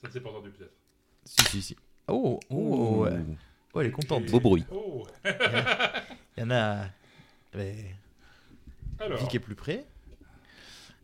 [0.00, 0.74] Ça ne s'est pas entendu peut-être.
[1.24, 1.76] Si, si, si.
[2.08, 3.18] Oh, oh, ouais.
[3.72, 4.26] Oh, elle est contente.
[4.26, 4.64] Beau bruit.
[4.70, 5.06] Oh
[6.36, 6.84] Il y en a.
[7.54, 7.94] Mais...
[9.00, 9.86] Alors, Vic est plus près.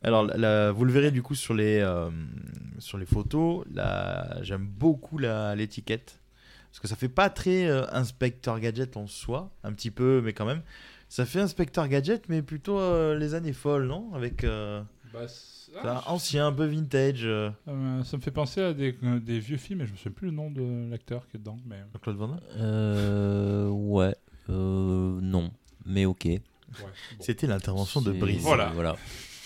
[0.03, 2.11] Alors, la- la- vous le verrez du coup sur les, euh,
[2.79, 3.65] sur les photos.
[4.43, 6.19] J'aime beaucoup la, l'étiquette.
[6.71, 9.51] Parce que ça fait pas très euh, inspecteur gadget en soi.
[9.65, 10.63] Un petit peu, mais quand même.
[11.09, 14.13] Ça fait inspecteur gadget, mais plutôt euh, les années folles, non?
[14.15, 14.45] Avec.
[15.13, 17.25] Bah, ça, ah, ancien, un peu vintage.
[17.25, 19.97] euh, euh, ça me fait penser à des, euh, des vieux films, et je me
[19.97, 21.59] souviens plus le nom de l'acteur qui est dedans.
[21.67, 22.41] Mais Claude Van Damme.
[22.59, 23.69] Euh.
[23.69, 24.15] Ouais.
[24.51, 25.19] Euh.
[25.21, 25.51] Non.
[25.87, 26.25] Mais ok.
[26.25, 26.43] ouais,
[26.81, 26.87] bon.
[27.21, 28.43] C'était l'intervention de Brice.
[28.43, 28.71] Voilà.
[28.75, 28.97] voilà.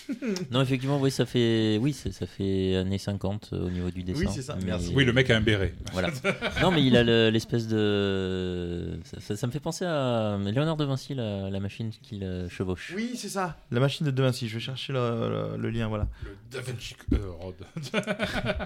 [0.51, 4.03] non, effectivement, oui, ça fait, oui, c'est- ça fait années 50 euh, au niveau du
[4.03, 4.19] dessin.
[4.21, 4.91] Oui, c'est ça, mais- merci.
[4.95, 5.73] Oui, le mec a un béret.
[5.93, 6.09] Voilà.
[6.61, 8.99] non, mais il a le- l'espèce de.
[9.03, 12.47] Ça, ça- ça me fait penser à Léonard de Vinci, la, la machine qu'il euh,
[12.49, 12.93] chevauche.
[12.95, 13.57] Oui, c'est ça.
[13.71, 14.47] La machine de De Vinci.
[14.47, 16.07] Je vais chercher le, le- le lien, voilà.
[16.23, 17.55] Le Da Vinci euh, Road.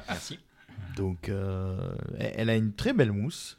[0.09, 0.39] Merci.
[0.97, 1.77] Donc, euh,
[2.19, 3.57] elle a une très belle mousse.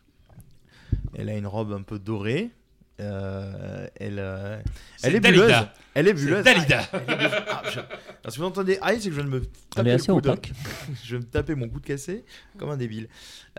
[1.15, 2.51] Elle a une robe un peu dorée.
[3.01, 4.59] Euh, elle, euh,
[5.03, 5.53] elle est bulleuse.
[5.95, 6.45] Elle est bulleuse.
[6.45, 6.83] Dalida.
[6.93, 7.33] Ah, elle est bulleuse.
[7.51, 7.89] Ah, je- Alors,
[8.31, 9.43] si vous entendez aïe, c'est que je viens de me
[9.75, 9.99] taper le
[11.05, 12.25] je vais me taper mon coude cassé
[12.59, 13.09] comme un débile.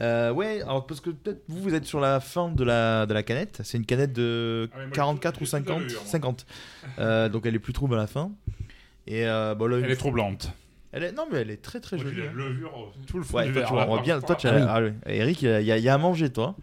[0.02, 3.14] Euh, ouais, alors parce que peut-être vous, vous êtes sur la fin de la, de
[3.14, 3.62] la canette.
[3.64, 5.82] C'est une canette de Ah oui, moi, 44 j'ai ou toute la 50.
[5.84, 6.12] levure, moi.
[6.12, 6.46] 50.
[7.00, 8.32] Euh, donc elle est plus trouble à la fin.
[9.08, 10.52] Et euh, bon, là, Elle est troublante.
[10.94, 12.22] elle est- Non, mais elle est très très jolie.
[12.22, 12.32] hein.
[12.34, 13.70] levure, tout le fond Ouais, du toi, verre.
[13.70, 14.22] tu vois, bien.
[14.22, 14.92] Toi, tu Ah as, oui.
[15.06, 15.10] ah.
[15.12, 16.56] Eric, y, y il y a à manger, toi.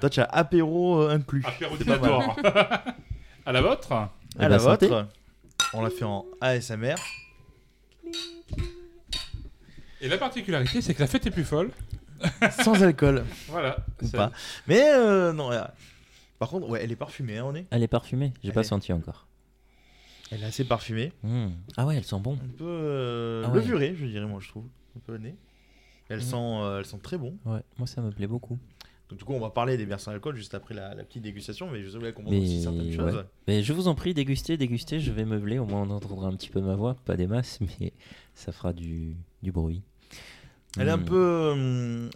[0.00, 1.42] Toi, tu as apéro euh, inclus.
[1.46, 2.94] Apéro C'est pas mal.
[3.46, 4.88] à la vôtre À Eh la ben, santé.
[4.88, 5.08] vôtre.
[5.74, 6.94] On l'a fait en ASMR.
[10.00, 11.70] Et la particularité, c'est que la fête est plus folle.
[12.62, 13.24] sans alcool.
[13.48, 13.76] Voilà.
[14.02, 14.30] Ou c'est- pas.
[14.66, 15.52] Mais euh, non.
[15.52, 15.62] euh,
[16.38, 17.66] Par contre, ouais, elle est parfumée, hein, on est.
[17.70, 19.26] Elle est parfumée, j'ai Elle pas est- senti encore.
[20.30, 21.12] Elle est assez parfumée.
[21.22, 21.48] Hmm.
[21.76, 22.34] Ah ouais, elle sent bon.
[22.34, 23.56] Un peu euh, Ah ouais.
[23.56, 24.64] levurée, je dirais, moi, je trouve.
[24.96, 25.36] Un peu au nez.
[26.08, 26.24] Elle, Mhm.
[26.24, 27.36] sent, euh, elle sent très bon.
[27.44, 28.58] Ouais, moi ça me plaît beaucoup.
[29.08, 31.70] Donc, du coup, on va parler des sans alcool juste après la, la petite dégustation,
[31.70, 33.24] mais je voulais qu'on Mais, aussi certaines choses.
[33.46, 36.34] Mais je vous en prie, dégustez, dégustez, je vais meubler, au moins on entendra un
[36.34, 37.92] petit peu ma voix, pas des masses, mais
[38.34, 39.82] ça fera du, du bruit.
[40.78, 41.04] Elle est un Hmm.
[41.04, 42.10] peu.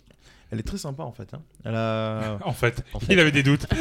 [0.52, 1.32] Elle est très sympa en fait.
[1.34, 1.42] hein.
[1.64, 2.38] Elle a.
[2.44, 3.12] En fait, En fait.
[3.12, 3.66] il avait des doutes.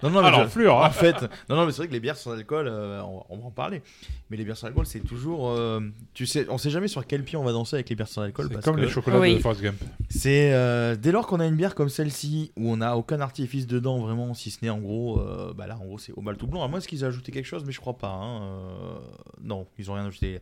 [0.00, 0.86] Non, non, mais Alors, je- Fleur, hein.
[0.88, 3.36] En fait, non, non, mais c'est vrai que les bières sans alcool, euh, on, on
[3.38, 3.82] va en parler.
[4.30, 5.48] Mais les bières sans alcool, c'est toujours.
[5.50, 5.80] euh,
[6.14, 8.22] tu sais, on sait jamais sur quel pied on va danser avec les bières sans
[8.22, 8.46] alcool.
[8.48, 9.34] C'est parce comme que les chocolats Oui.
[9.34, 9.76] de Forrest Gump.
[10.08, 13.66] C'est euh, dès lors qu'on a une bière comme celle-ci où on n'a aucun artifice
[13.66, 16.36] dedans vraiment, si ce n'est en gros, euh, bah là en gros c'est au mal
[16.36, 16.62] tout blanc.
[16.62, 18.08] À moins qu'ils aient ajouté quelque chose, mais je crois pas.
[18.08, 18.98] hein, euh,
[19.42, 20.40] non, ils ont rien ajouté.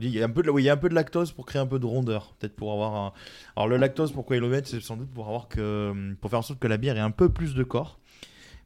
[0.00, 1.44] Il y a un peu de, oui, il y a un peu de lactose pour
[1.44, 3.12] créer un peu de rondeur, peut-être pour avoir.
[3.56, 6.38] Alors le lactose, pourquoi ils le mettent, c'est sans doute pour avoir que, pour faire
[6.38, 7.98] en sorte que la bière ait un peu plus de corps.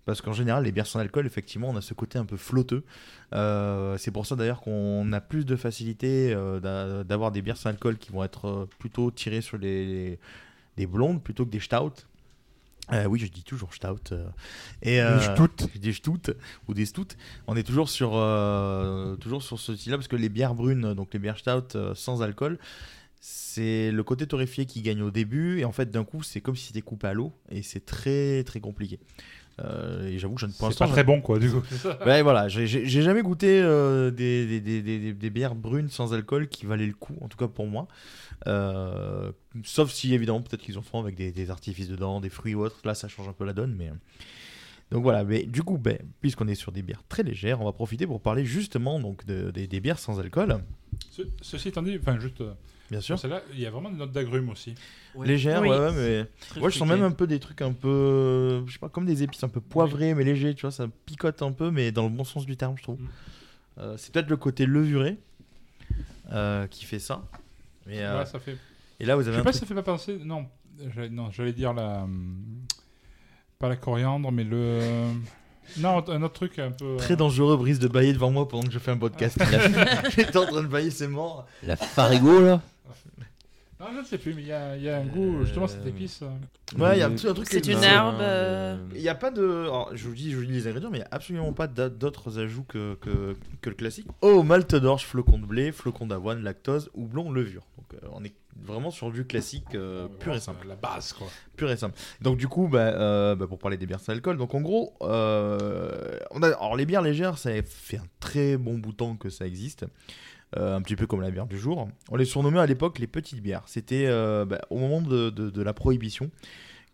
[0.04, 2.84] Parce qu'en général, les bières sans alcool, effectivement, on a ce côté un peu flotteux.
[3.34, 7.56] Euh, c'est pour ça d'ailleurs qu'on a plus de facilité euh, d'a- d'avoir des bières
[7.56, 10.18] sans alcool qui vont être euh, plutôt tirées sur des
[10.78, 11.90] blondes plutôt que des stouts.
[12.92, 14.14] Euh, oui, je dis toujours stout.
[14.82, 15.68] et, euh, stout.
[15.80, 16.30] Des stout
[16.68, 17.16] ou des stout.
[17.46, 21.12] On est toujours sur, euh, toujours sur ce style-là parce que les bières brunes, donc
[21.12, 22.58] les bières stout euh, sans alcool,
[23.20, 25.58] c'est le côté torréfié qui gagne au début.
[25.58, 27.32] Et en fait, d'un coup, c'est comme si c'était coupé à l'eau.
[27.50, 29.00] Et c'est très, très compliqué.
[29.64, 31.62] Euh, et j'avoue que je ne l'instant, pas très bon, quoi, du coup.
[32.06, 36.48] Ouais, voilà, j'ai- jamais goûté euh, des, des, des, des- des bières brunes sans alcool
[36.48, 37.88] qui valaient le coup, en tout cas pour moi.
[38.46, 39.32] Euh,
[39.64, 42.64] sauf si, évidemment, peut-être qu'ils en font avec des, des artifices dedans, des fruits ou
[42.64, 42.76] autres.
[42.84, 43.74] Là, ça change un peu la donne.
[43.74, 43.90] mais
[44.90, 47.72] Donc voilà, mais du coup, ben, puisqu'on est sur des bières très légères, on va
[47.72, 50.58] profiter pour parler justement donc, de, des, des bières sans alcool.
[51.10, 52.42] Ce- ceci étant dit, enfin, juste.
[52.90, 53.18] Bien sûr.
[53.18, 54.74] Celle-là, il y a vraiment des notes d'agrumes aussi.
[55.22, 55.68] Légère, Oui.
[55.70, 58.72] ouais, ouais, mais Très moi je sens même un peu des trucs un peu, je
[58.72, 61.52] sais pas, comme des épices un peu poivrées mais légers, tu vois, ça picote un
[61.52, 63.00] peu, mais dans le bon sens du terme, je trouve.
[63.00, 63.08] Mm.
[63.78, 65.18] Euh, c'est peut-être le côté levuré
[66.32, 67.22] euh, qui fait ça.
[67.86, 68.56] Mais, euh, Ouais, ça fait.
[69.00, 70.18] et là, vous Je avez sais un pas truc- si ça fait pas penser.
[70.24, 70.46] Non,
[70.94, 72.02] j'allais- non, j'allais dire la.
[72.04, 72.64] hum,
[73.58, 74.80] Pas la coriandre, mais le.
[75.78, 76.96] Non, un autre truc un peu.
[76.96, 79.36] très dangereux, Brice, de bailler devant moi pendant que je fais un podcast.
[80.16, 81.46] J'étais en train de bailler, c'est mort.
[81.64, 82.62] La farigot, là?
[83.78, 85.66] Non, je ne sais plus, mais il y a, il y a un goût, justement,
[85.66, 86.22] cette Euh, épice.
[86.22, 86.78] euh.
[86.82, 87.46] Ouais, il y a un, petit- un truc.
[87.50, 88.16] C'est une herbe.
[88.20, 89.42] euh, Il n'y a pas de.
[89.44, 91.66] alors, je vous dis, je vous dis les ingrédients, mais il n'y a absolument pas
[91.66, 94.06] d'a- d'autres ajouts que, que, que le classique.
[94.22, 97.66] Oh, malte d'orge, flocon de blé, flocon d'avoine, lactose, houblon, levure.
[97.76, 100.66] Donc euh, on est vraiment sur du classique euh, pur et simple.
[100.66, 101.26] La base, quoi.
[101.56, 101.98] Pur et simple.
[102.22, 104.94] Donc du coup, bah, euh, bah, pour parler des bières sans alcool, donc en gros,
[105.02, 109.16] euh, on a, alors les bières légères, ça fait un très bon bout de temps
[109.16, 109.84] que ça existe.
[110.56, 111.88] Euh, un petit peu comme la bière du jour.
[112.10, 113.62] On les surnommait à l'époque les petites bières.
[113.66, 116.30] C'était euh, bah, au moment de, de- de la prohibition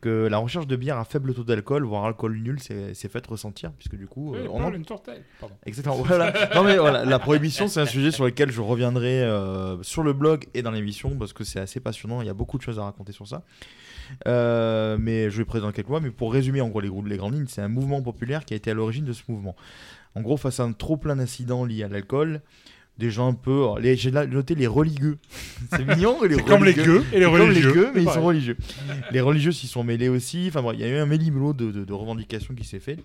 [0.01, 3.71] que la recherche de bières à faible taux d'alcool, voire alcool nul, s'est faite ressentir,
[3.73, 5.23] puisque du coup, Oui, euh, on Paul, en- une tourtelle.
[5.39, 5.55] Pardon.
[5.67, 5.97] Exactement.
[6.03, 6.33] Voilà.
[6.57, 10.13] Non mais voilà, la prohibition, c'est un sujet sur lequel je reviendrai euh, sur le
[10.15, 12.21] blog et dans l'émission parce que c'est assez passionnant.
[12.23, 13.43] Il y a beaucoup de choses à raconter sur ça.
[14.27, 16.01] Euh, mais je vais présenter quelques mots.
[16.01, 18.55] Mais pour résumer en gros les, gros- les grandes lignes, c'est un mouvement populaire qui
[18.55, 19.55] a été à l'origine de ce mouvement.
[20.15, 22.41] En gros, face à un trop plein d'incidents liés à l'alcool,
[22.99, 25.19] des gens un peu, alors, les- j'ai noté les religieux.
[25.71, 26.23] c'est mignon.
[26.23, 26.99] Les C'est comme les religieux.
[27.01, 27.69] gueux et les C'est comme religieux.
[27.69, 28.57] les gueux, mais ils sont religieux.
[29.11, 30.47] les religieux s'y sont mêlés aussi.
[30.49, 32.99] Enfin bon, il y a eu un méli-mélo de, de- de revendications qui s'est fait.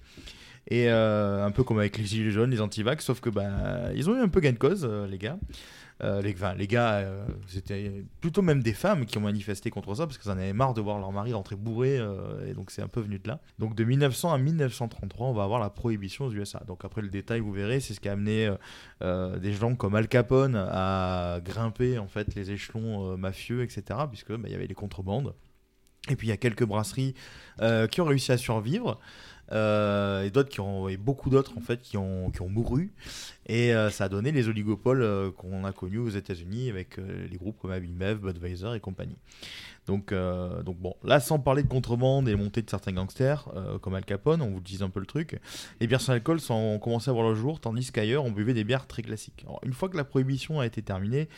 [0.69, 4.09] Et euh, un peu comme avec les gilets jaunes, les antivax, sauf que bah, ils
[4.09, 5.37] ont eu un peu gain de cause, euh, les gars.
[6.03, 10.17] Euh, les, gars, euh, c'était plutôt même des femmes qui ont manifesté contre ça parce
[10.17, 12.87] qu'elles en avaient marre de voir leur mari rentrer bourré euh, et donc c'est un
[12.87, 13.39] peu venu de là.
[13.57, 16.63] Donc de 1900 à 1933, on va avoir la prohibition aux USA.
[16.67, 18.51] Donc après le détail, vous verrez, c'est ce qui a amené
[19.01, 23.99] des gens comme Al Capone à grimper en fait les échelons mafieux, etc.
[24.09, 25.33] Puisque bah, il y avait les contrebandes.
[26.09, 27.15] Et puis il y a quelques brasseries
[27.91, 28.99] qui ont réussi à survivre.
[29.51, 32.91] Euh, et d'autres qui ont et beaucoup d'autres en fait qui ont, qui ont mouru
[33.45, 37.37] et euh, ça a donné les oligopoles euh, qu'on a connus aux États-Unis avec les
[37.37, 39.17] groupes comme Abimev, Budweiser et compagnie.
[39.85, 40.13] Donc,
[40.65, 43.47] donc bon, là sans parler de contrebande et montée de certains gangsters
[43.81, 45.39] comme Al Capone, on vous disait un peu le truc,
[45.79, 48.65] les bières sans alcool ont commencé à voir le jour, tandis qu'ailleurs on buvait des
[48.65, 49.45] bières très classiques.
[49.63, 51.29] Une fois que la prohibition a été terminée,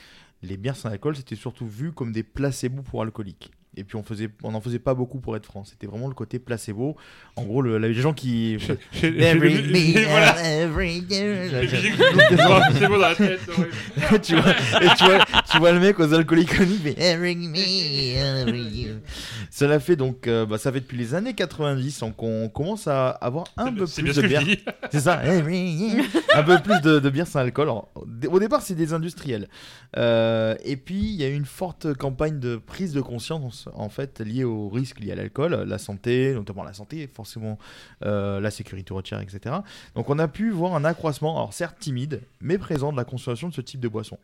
[0.42, 3.52] les bières sans alcool c'était surtout vu comme des placebos pour alcooliques.
[3.80, 5.64] Et puis on faisait, on n'en faisait pas beaucoup pour être franc.
[5.64, 6.98] C'était vraiment le côté placebo.
[7.38, 8.58] En gros, le, les gens qui.
[14.22, 14.52] Tu, vois,
[14.82, 17.58] et tu, vois, tu vois le mec aux alcooliques mais every me,
[18.18, 18.96] every you.
[19.60, 23.10] Cela fait donc, euh, bah, ça fait depuis les années 90 donc on commence à
[23.10, 24.42] avoir un peu plus de bière.
[24.90, 26.06] C'est ça, year.
[26.34, 27.68] un peu plus de, de bière sans alcool.
[27.68, 27.92] Alors,
[28.30, 29.50] au départ, c'est des industriels.
[29.98, 33.90] Euh, et puis, il y a eu une forte campagne de prise de conscience, en
[33.90, 37.58] fait, liée aux risques liés à l'alcool, la santé, notamment la santé, forcément
[38.06, 39.58] euh, la sécurité routière, etc.
[39.94, 43.50] Donc, on a pu voir un accroissement, alors certes timide, mais présent de la consommation
[43.50, 44.20] de ce type de boisson.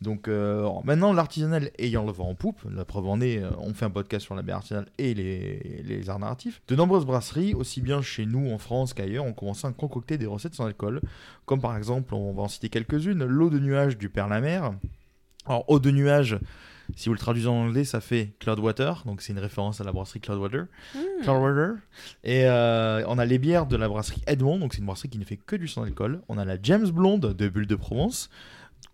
[0.00, 3.74] Donc euh, maintenant, l'artisanal ayant le vent en poupe, la preuve en est, euh, on
[3.74, 6.62] fait un podcast sur la bière artisanale et les, les arts narratifs.
[6.68, 10.26] De nombreuses brasseries, aussi bien chez nous en France qu'ailleurs, ont commencé à concocter des
[10.26, 11.00] recettes sans alcool,
[11.46, 14.72] comme par exemple, on va en citer quelques-unes, l'eau de nuage du Père la Mer.
[15.46, 16.38] Alors, eau de nuage,
[16.94, 19.92] si vous le traduisez en anglais, ça fait Cloudwater, donc c'est une référence à la
[19.92, 20.66] brasserie Cloudwater.
[21.22, 21.76] Cloudwater.
[22.24, 25.18] Et euh, on a les bières de la brasserie Edmond, donc c'est une brasserie qui
[25.18, 26.22] ne fait que du sans alcool.
[26.28, 28.30] On a la James Blonde de Bulle de Provence,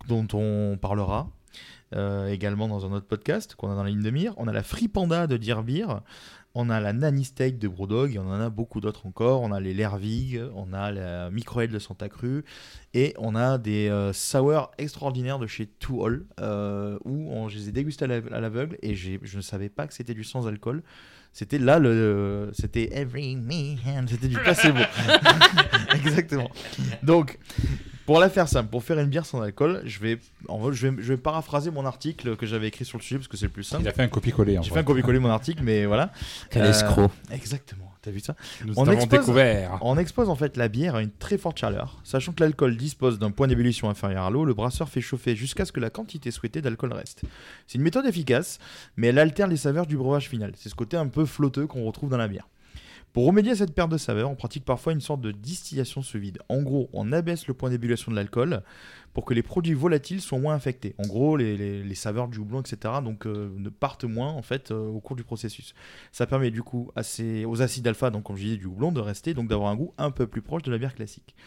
[0.07, 1.29] dont on parlera
[1.95, 4.33] euh, également dans un autre podcast qu'on a dans la ligne de mire.
[4.37, 6.01] On a la Free Panda de Deer Beer.
[6.57, 9.41] On a la Nanny Steak de Brewdog, et on en a beaucoup d'autres encore.
[9.41, 12.43] On a les Lervig, on a la Microel de Santa Cruz,
[12.93, 17.57] et on a des euh, sours extraordinaires de chez Two All, euh, où on, je
[17.57, 20.23] les ai dégustés à la- à l'aveugle, et je ne savais pas que c'était du
[20.23, 20.81] sans alcool.
[21.33, 22.51] C'était là le.
[22.53, 24.79] C'était Every Man, c'était du placebo.
[25.93, 26.49] Exactement.
[27.03, 27.37] Donc,
[28.05, 31.01] pour la faire simple, pour faire une bière sans alcool, je vais, en je vais,
[31.01, 33.51] je vais paraphraser mon article que j'avais écrit sur le sujet parce que c'est le
[33.51, 33.83] plus simple.
[33.83, 34.59] Il a fait un copier-coller.
[34.61, 36.11] J'ai fait un copier-coller mon article, mais voilà.
[36.49, 37.09] Quel Euh, escroc.
[37.31, 37.91] Exactement.
[38.01, 39.79] T'as vu ça Nous on avons expose- découvert.
[39.81, 41.97] On expose en fait la bière à une très forte chaleur.
[42.03, 45.65] Sachant que l'alcool dispose d'un point d'ébullition inférieur à l'eau, le brasseur fait chauffer jusqu'à
[45.65, 47.21] ce que la quantité souhaitée d'alcool reste.
[47.65, 48.59] C'est une méthode efficace,
[48.95, 50.51] mais elle altère les saveurs du breuvage final.
[50.55, 52.47] C'est ce côté un peu flotteux qu'on retrouve dans la bière.
[53.15, 56.19] Pour remédier à cette perte de saveur, on pratique parfois une sorte de distillation sous
[56.19, 56.39] vide.
[56.49, 58.61] En gros, on abaisse le point d'ébullition de l'alcool
[59.13, 60.95] pour que les produits volatiles soient moins affectés.
[60.97, 64.89] En gros, les, saveurs du houblon, etc., donc, euh, ne partent moins en fait euh,
[64.89, 65.73] au cours du processus.
[66.11, 67.03] Ça permet du coup à
[67.47, 69.93] aux acides alpha, donc comme je disais du houblon, de rester, donc d'avoir un goût
[69.97, 71.37] un peu plus proche de la bière classique.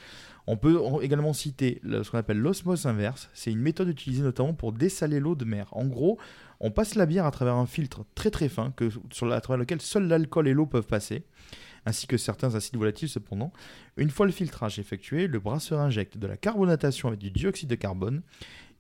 [0.47, 3.29] On peut en- également citer ce qu'on appelle l'osmose inverse.
[3.35, 5.69] C'est une méthode utilisée notamment pour dessaler l'eau de mer.
[5.73, 6.19] En gros,
[6.61, 8.73] on passe la bière à travers un filtre très très fin
[9.31, 11.23] à travers lequel seul l'alcool et l'eau peuvent passer,
[11.87, 13.53] ainsi que certains acides volatiles cependant.
[13.97, 17.75] Une fois le filtrage effectué, le brasseur injecte de la carbonatation avec du dioxyde de
[17.75, 18.23] carbone.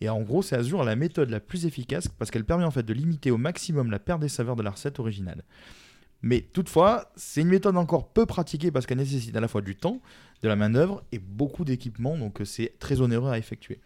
[0.01, 2.85] Et en gros, c'est Azur la méthode la plus efficace parce qu'elle permet en fait
[2.85, 5.43] de limiter au maximum la perte des saveurs de la recette originale.
[6.23, 9.77] Mais toutefois, c'est une méthode encore peu pratiquée parce qu'elle nécessite à la fois du
[9.77, 10.01] temps,
[10.43, 13.81] de la main-d'œuvre et beaucoup d'équipements, donc euh, c'est très onéreux à effectuer.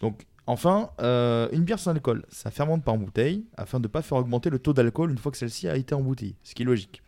[0.00, 4.02] Donc, enfin, euh, une bière sans alcool, ça fermente par bouteille afin de ne pas
[4.02, 6.66] faire augmenter le taux d'alcool une fois que celle-ci a été embouteillée, ce qui est
[6.66, 7.02] logique.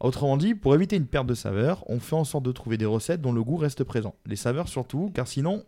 [0.00, 2.86] Autrement dit, pour éviter une perte de saveur, on fait en sorte de trouver des
[2.86, 4.14] recettes dont le goût reste présent.
[4.26, 5.64] Les saveurs surtout, car sinon,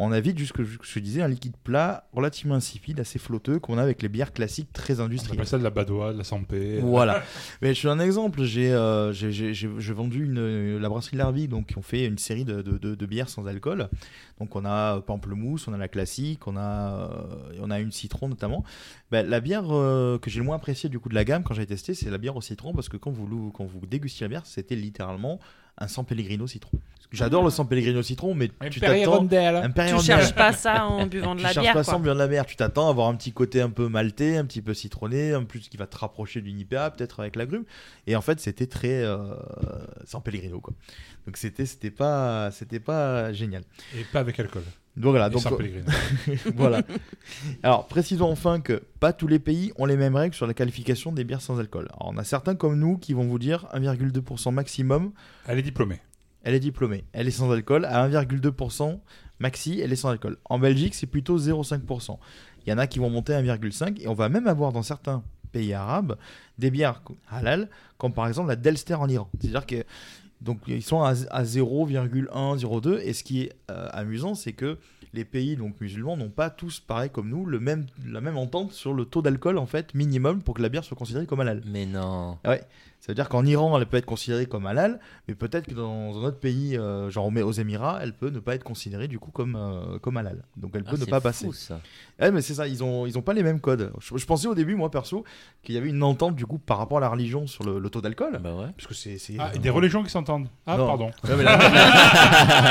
[0.00, 3.78] on a vite, jusque je je disais, un liquide plat relativement insipide, assez flotteux, qu'on
[3.78, 5.38] a avec les bières classiques très On industrielles.
[5.38, 6.78] appelle ça de la badoie, de la sampé.
[6.80, 7.22] Voilà.
[7.62, 8.44] Mais je suis un exemple.
[8.44, 9.12] J'ai euh,
[9.92, 13.06] vendu une, la brasserie Larvie, donc qui ont fait une série de, de- de- de
[13.06, 13.88] bières sans alcool.
[14.38, 17.90] Donc on a euh, pamplemousse, on a la classique, on a, euh, on a une
[17.90, 18.64] citron notamment.
[19.10, 21.54] Ben, la bière euh, que j'ai le moins appréciée du coup de la gamme quand
[21.54, 24.28] j'ai testé, c'est la bière au citron parce que quand vous, quand vous dégustiez la
[24.28, 25.40] bière, c'était littéralement
[25.76, 26.78] un San Pellegrino citron.
[27.10, 29.26] J'adore le San Pellegrino citron, mais tu t'attends.
[29.26, 32.14] Tu cherches pas ça en buvant de Tu la cherches bière, pas ça en buvant
[32.14, 34.60] de la bière, tu t'attends à avoir un petit côté un peu maltais, un petit
[34.60, 37.64] peu citronné, en plus qui va te rapprocher d'une IPA, peut-être avec l'agrume.
[38.06, 39.34] Et en fait, c'était très euh,
[40.04, 40.74] sans Pellegrino quoi.
[41.26, 43.62] Donc c'était c'était pas c'était pas génial.
[43.96, 44.62] Et pas avec alcool.
[44.98, 45.86] Donc voilà, Et donc sans Pellegrino.
[46.56, 46.82] voilà.
[47.62, 51.12] Alors, précisons enfin que pas tous les pays ont les mêmes règles sur la qualification
[51.12, 51.86] des bières sans alcool.
[51.90, 55.12] Alors, on a certains comme nous qui vont vous dire 1,2% maximum.
[55.46, 56.00] Elle est diplômée.
[56.42, 57.04] Elle est diplômée.
[57.12, 57.84] Elle est sans alcool.
[57.84, 58.98] À 1,2%
[59.40, 60.36] maxi, elle est sans alcool.
[60.44, 62.18] En Belgique, c'est plutôt 0,5%.
[62.66, 64.00] Il y en a qui vont monter à 1,5%.
[64.00, 65.22] Et on va même avoir dans certains
[65.52, 66.16] pays arabes
[66.58, 69.28] des bières halal, comme par exemple la Delster en Iran.
[69.40, 69.84] C'est-à-dire que
[70.40, 73.00] donc ils sont à, à 0,1, 0,2.
[73.00, 74.78] Et ce qui est euh, amusant, c'est que
[75.14, 78.72] les pays donc musulmans n'ont pas tous, pareil comme nous, le même, la même entente
[78.72, 81.62] sur le taux d'alcool en fait minimum pour que la bière soit considérée comme halal.
[81.66, 82.38] Mais non.
[82.46, 82.62] Ouais.
[83.00, 86.18] Ça veut dire qu'en Iran, elle peut être considérée comme halal, mais peut-être que dans
[86.18, 89.30] un autre pays, euh, genre aux Émirats, elle peut ne pas être considérée du coup
[89.30, 90.42] comme, euh, comme halal.
[90.56, 91.48] Donc elle Ah, peut ne pas fou, passer.
[91.52, 91.80] ça.
[92.20, 93.92] Ouais, mais c'est ça, ils ont, ils ont pas les mêmes codes.
[94.00, 95.24] Je, je pensais au début, moi perso,
[95.62, 97.88] qu'il y avait une entente du coup par rapport à la religion sur le, le
[97.88, 98.38] taux d'alcool.
[98.42, 98.66] Bah ouais.
[98.76, 99.16] Parce que c'est.
[99.16, 100.48] c'est- Ah, euh, des religions qui s'entendent.
[100.66, 100.86] Ah, non.
[100.88, 101.10] pardon.
[101.24, 101.56] Mais la,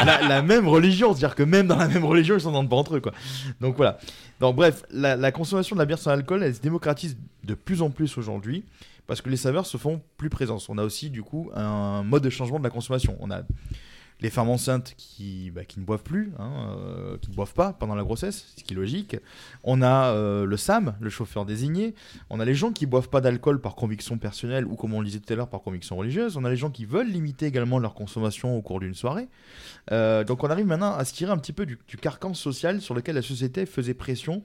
[0.05, 2.97] la- la même religion, c'est-à-dire que même dans la même religion, ils s'entendent pas entre
[2.97, 3.13] eux, quoi.
[3.61, 3.97] Donc voilà.
[4.39, 7.81] Donc bref, la, la consommation de la bière sans alcool, elle se démocratise de plus
[7.81, 8.65] en plus aujourd'hui
[9.07, 10.65] parce que les saveurs se font plus présentes.
[10.69, 13.17] On a aussi du coup un mode de changement de la consommation.
[13.19, 13.41] On a
[14.19, 17.73] les femmes enceintes qui, bah, qui ne boivent plus, hein, euh, qui ne boivent pas
[17.73, 19.15] pendant la grossesse, ce qui est logique.
[19.63, 21.93] On a euh, le SAM, le chauffeur désigné.
[22.29, 25.05] On a les gens qui boivent pas d'alcool par conviction personnelle ou comme on le
[25.05, 26.35] disait tout à l'heure par conviction religieuse.
[26.35, 29.27] On a les gens qui veulent limiter également leur consommation au cours d'une soirée.
[29.91, 32.81] Euh, donc on arrive maintenant à se tirer un petit peu du, du carcan social
[32.81, 34.43] sur lequel la société faisait pression.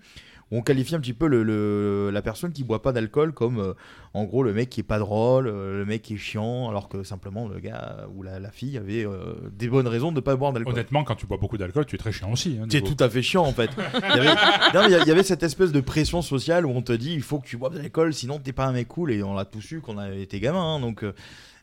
[0.54, 3.72] On qualifie un petit peu le, le- la personne qui boit pas d'alcool comme euh,
[4.14, 6.88] en gros le mec qui est pas drôle, euh, le mec qui est chiant, alors
[6.90, 10.20] que simplement le gars ou la, la fille avait euh, des bonnes raisons de ne
[10.20, 10.74] pas boire d'alcool.
[10.74, 12.58] Honnêtement, quand tu bois beaucoup d'alcool, tu es très chiant aussi.
[12.60, 13.70] hein, C'est niveau- tout à fait chiant en fait.
[13.94, 14.34] Il y, avait,
[14.74, 17.46] non, il y cette espèce de pression sociale où on te dit il faut que
[17.46, 19.80] tu boives de l'alcool sinon t'es pas un mec cool et on l'a tous eu
[19.80, 20.76] quand on a été gamin.
[20.76, 21.04] hein, donc,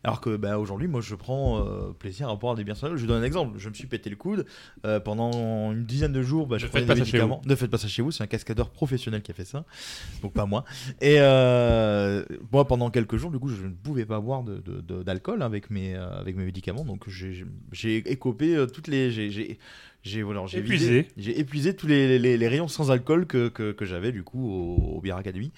[0.03, 2.97] alors que bah, aujourd'hui, moi je prends euh, plaisir à boire des bières sans alcool.
[2.99, 3.57] Je vous donne un exemple.
[3.57, 4.45] Je me suis pété le coude
[4.85, 6.47] euh, pendant une dizaine de jours.
[6.47, 7.41] Bah, je Ne faites pas ça chez médicaments.
[7.45, 8.11] Ne faites pas ça chez vous.
[8.11, 9.65] C'est un cascadeur professionnel qui a fait ça,
[10.21, 10.63] donc pas moi.
[11.01, 14.81] Et euh, moi pendant quelques jours, du coup, je ne pouvais pas boire de- de-
[14.81, 16.85] de- d'alcool avec mes euh, avec mes médicaments.
[16.85, 17.45] Donc j'ai-
[18.11, 19.59] écopé toutes les j'ai-
[20.03, 21.07] j'ai j'ai voilà, j'ai Épuisé.
[21.17, 24.49] j'ai épuisé tous les, les- les rayons sans alcool que, que, que j'avais du coup
[24.49, 25.51] au, au Beer Academy.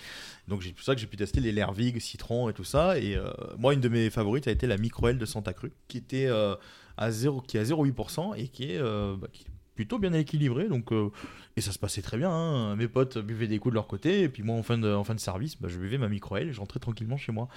[0.48, 2.98] Donc c'est pour ça que j'ai pu tester les Lervig, Citron et tout ça.
[3.00, 5.98] Et euh, moi, une de mes favorites a été la Microel de Santa Cruz, qui
[5.98, 6.56] était euh,
[6.98, 9.51] à 0, qui est à 0,8% et qui est, euh, bah, qui est
[9.82, 10.68] plutôt bien équilibré.
[10.68, 11.10] Donc euh,
[11.58, 12.30] et ça se passait très bien.
[12.30, 12.76] hein.
[12.76, 15.60] Mes potes buvaient des coups de leur côté et puis moi en fin de, service,
[15.60, 17.48] bah, je buvais ma Microel et j'entrais tranquillement chez moi.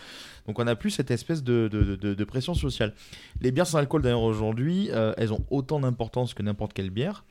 [0.47, 2.95] Donc on a plus cette espèce de, pression sociale.
[3.43, 7.25] Les bières sans alcool d'ailleurs aujourd'hui, euh, elles ont autant d'importance que n'importe quelle bière.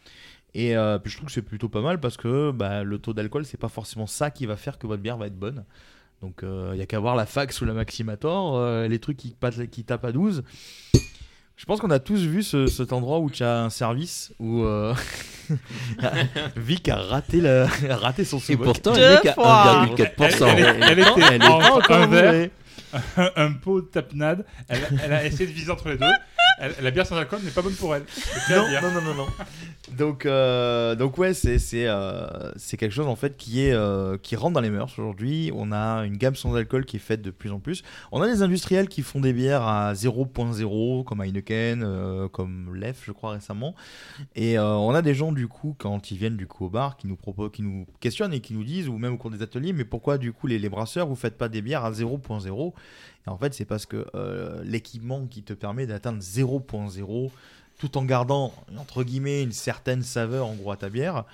[0.53, 3.13] Et euh, puis je trouve que c'est plutôt pas mal parce que bah, le taux
[3.13, 5.65] d'alcool, c'est pas forcément ça qui va faire que votre bière va être bonne.
[6.21, 10.05] Donc il y a qu'à voir la fax ou la Maximator, les trucs qui tapent
[10.05, 10.43] à 12.
[11.63, 14.63] Je pense qu'on a tous vu ce- cet endroit où tu as un service où
[14.63, 14.93] euh,
[16.57, 19.85] Vic a raté, la, a raté son Et pourtant, elle n'est qu'à fois.
[19.85, 20.45] 1,4%.
[20.57, 22.51] Elle, elle- elle était Elle encore un verre, bourrée.
[23.37, 24.45] un pot de tapenade.
[24.67, 26.05] Elle, elle a essayé de viser entre les deux.
[26.59, 28.03] La bière sans alcool n'est pas bonne pour elle.
[28.49, 29.27] Non, non, non, non, non.
[29.97, 34.17] Donc, euh, donc ouais, c'est c'est euh, c'est quelque chose en fait qui est euh,
[34.17, 35.51] qui rentre dans les mœurs aujourd'hui.
[35.53, 37.83] On a une gamme sans alcool qui est faite de plus en plus.
[38.11, 43.11] On a des industriels qui font des bières à 0.0 comme Heineken, comme Lef, je
[43.11, 43.75] crois récemment.
[44.35, 47.07] Et on a des gens du coup quand ils viennent du coup au bar qui
[47.07, 49.73] nous proposent, qui nous questionnent et qui nous disent ou même au cours des ateliers,
[49.73, 52.73] mais pourquoi du coup les, les brasseurs vous faites pas des bières à 0.0
[53.25, 57.31] Et en fait, c'est parce que euh, l'équipement qui te permet d'atteindre 0.0
[57.79, 61.25] tout en gardant entre guillemets une certaine saveur en gros à ta bière,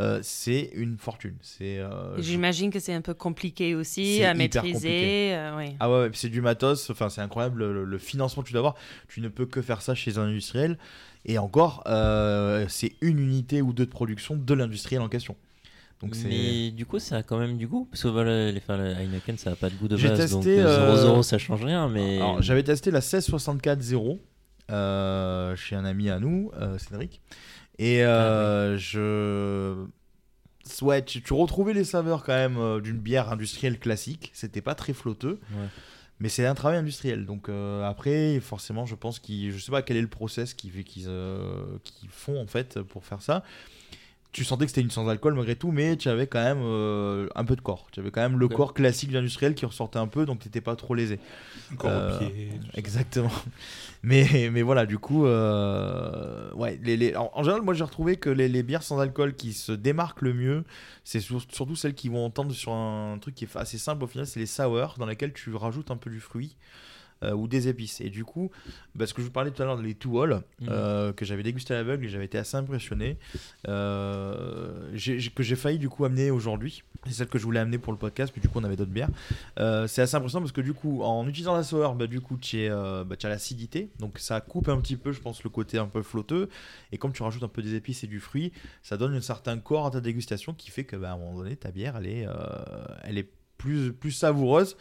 [0.00, 1.36] euh, c'est une fortune.
[1.42, 5.34] C'est euh, J'imagine que c'est un peu compliqué aussi à maîtriser.
[5.34, 5.76] euh, oui.
[5.80, 8.74] ah ouais, c'est du matos, enfin c'est incroyable le, le financement que tu dois avoir.
[9.08, 10.78] Tu ne peux que faire ça chez un industriel.
[11.24, 11.84] Et encore,
[12.68, 15.36] c'est une unité ou deux de production de l'industriel en question.
[16.02, 17.86] Donc Mais du coup, ça a quand même du goût.
[17.90, 20.30] Parce que voilà, les, enfin, le Heineken, ça a pas de goût de base.
[20.32, 21.88] donc testé, euh, 0,0, euh, ça change rien.
[21.88, 24.18] Mais j'avais testé la 1664-0
[24.70, 27.20] euh, chez un ami à nous, euh, Cédric.
[27.78, 29.84] Et euh, je.
[30.80, 34.30] Ouais, tu, tu retrouvais les saveurs quand même euh, d'une bière industrielle classique.
[34.32, 35.40] C'était pas très flotteux.
[35.52, 35.66] Ouais.
[36.20, 37.26] Mais c'est un travail industriel.
[37.26, 39.50] Donc euh, après, forcément, je pense qu'ils.
[39.52, 40.54] Je sais pas quel est le process
[41.06, 43.42] euh, qu'ils font en fait pour faire ça.
[44.32, 47.28] Tu sentais que c'était une sans alcool malgré tout, mais tu avais quand même euh,
[47.34, 47.86] un peu de corps.
[47.92, 50.62] Tu avais quand même le corps classique de l'industriel qui ressortait un peu, donc t'étais
[50.62, 51.20] pas trop lésé.
[51.74, 52.50] Encore Euh, pied.
[52.74, 53.30] Exactement.
[54.04, 58.16] Mais, mais voilà, du coup, euh, ouais, les, les- en, en général, moi j'ai retrouvé
[58.16, 60.64] que les, les bières sans alcool qui se démarquent le mieux,
[61.04, 64.08] c'est sur- surtout celles qui vont entendre sur un truc qui est assez simple au
[64.08, 66.56] final, c'est les sour, dans lesquelles tu rajoutes un peu du fruit.
[67.22, 68.00] Euh, ou des épices.
[68.00, 68.50] Et du coup,
[68.98, 70.68] parce que je vous parlais tout à l'heure des two all Mhm.
[70.70, 73.16] euh, que j'avais dégusté à l'aveugle et j'avais été assez impressionné,
[73.68, 74.96] euh,
[75.34, 76.82] que j'ai failli du coup amener aujourd'hui.
[77.06, 78.90] C'est celle que je voulais amener pour le podcast, mais du coup on avait d'autres
[78.92, 79.08] bières.
[79.58, 82.36] Euh, c'est assez impressionnant parce que du coup, en utilisant la sour, bah, du coup,
[82.36, 85.86] tu bah, as l'acidité, donc ça coupe un petit peu, je pense, le côté un
[85.86, 86.48] peu flotteux.
[86.92, 88.52] Et comme tu rajoutes un peu des épices et du fruit,
[88.82, 91.34] ça donne un certain corps à ta dégustation qui fait que, bah, à un moment
[91.38, 92.32] donné, ta bière, elle est, euh,
[93.02, 94.76] elle est plus, plus savoureuse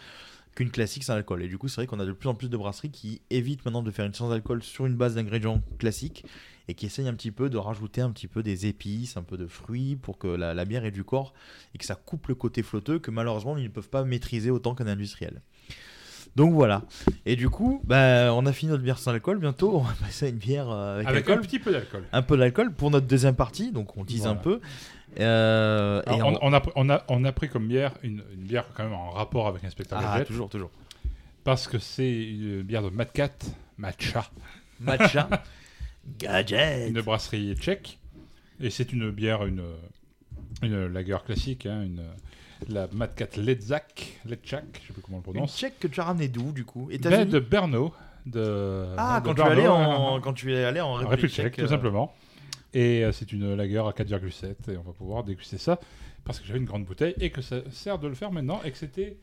[0.56, 1.44] qu'une classique sans alcool.
[1.44, 3.64] Et du coup, c'est vrai qu'on a de plus en plus de brasseries qui évitent
[3.66, 6.26] maintenant de faire une sans alcool sur une base d'ingrédients classiques
[6.68, 9.38] et qui essayent un petit peu de rajouter un petit peu des épices, un peu
[9.38, 11.34] de fruits pour que la, la bière ait du corps
[11.74, 14.76] et que ça coupe le côté flotteux que malheureusement ils ne peuvent pas maîtriser autant
[14.76, 15.42] qu'un industriel.
[16.38, 16.84] Donc voilà.
[17.26, 19.40] Et du coup, bah, on a fini notre bière sans alcool.
[19.40, 22.04] Bientôt, on va passer à une bière euh, avec, un petit peu d'alcool.
[22.14, 23.72] Un peu d'alcool pour notre deuxième partie.
[23.74, 24.34] Donc on tease Voilà.
[24.34, 24.62] un peu.
[25.20, 28.44] Euh, Alors, on- on, on a, on, a, on a pris comme bière une, une
[28.44, 30.28] bière quand même en rapport avec Inspecteur Ah, Gadget.
[30.28, 30.72] toujours, toujours.
[31.44, 33.30] Parce que c'est une bière de Mad Cat,
[33.78, 34.26] Matcha,
[34.80, 35.28] Matcha.
[36.20, 36.90] Gadget.
[36.90, 37.98] une brasserie tchèque.
[38.60, 39.64] Et c'est une bière, une,
[40.62, 42.04] une lager classique, hein, une,
[42.70, 45.58] la Mad Cat Ledzak, Ledzak, je sais plus comment on le Une prononce.
[45.58, 46.86] tchèque que tu as ramené d'où du coup?
[46.90, 47.32] Ben, États-Unis?
[47.32, 47.94] de Brno.
[48.28, 51.12] De, Ah, de quand tu, es allé en, quand tu es allé en en République,
[51.32, 52.14] République tchèque, tout euh, simplement.
[52.74, 55.80] Et euh, c'est une lager à 4,7 et on va pouvoir déguster ça
[56.24, 58.72] parce que j'avais une grande bouteille et que ça sert de le faire maintenant et
[58.72, 59.18] que c'était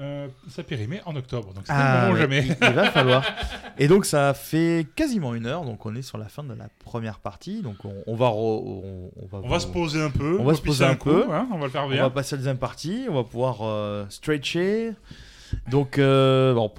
[0.00, 1.52] euh, ça périmait en octobre.
[1.54, 2.38] Donc Ah, ouais, jamais.
[2.46, 3.24] il, il va falloir.
[3.80, 6.68] Et donc ça fait quasiment une heure, donc on est sur la fin de la
[6.84, 7.62] première partie.
[7.62, 10.36] Donc on, on va, re- on, on va, On va se poser un peu.
[10.40, 11.26] On va se poser un peu.
[11.32, 12.02] hein, on va le faire On bien.
[12.02, 13.06] va passer à la deuxième partie.
[13.08, 14.92] On va pouvoir euh, stretcher.
[15.70, 16.72] Donc euh, bon,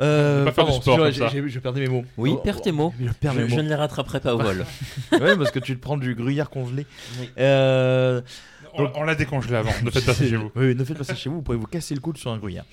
[0.00, 1.34] euh, pas faire du pardon, sport comme excuse-moi, ça.
[1.36, 2.04] j'ai- j'ai- je perdais mes mots.
[2.16, 2.92] Oui, Oh, perds tes mots.
[3.00, 3.62] Je perds je, mes je mots.
[3.62, 4.64] ne les rattraperai pas au vol.
[5.12, 6.86] ouais, parce que tu te prends du gruyère congelé.
[7.20, 7.28] Oui.
[7.38, 8.20] Euh,
[8.74, 9.70] On, on l'a décongelé avant.
[9.84, 10.50] Ne faites pas ça chez vous.
[10.56, 12.30] Oui, oui, ne faites pas ça chez vous, vous pouvez vous casser le coude sur
[12.32, 12.64] un gruyère.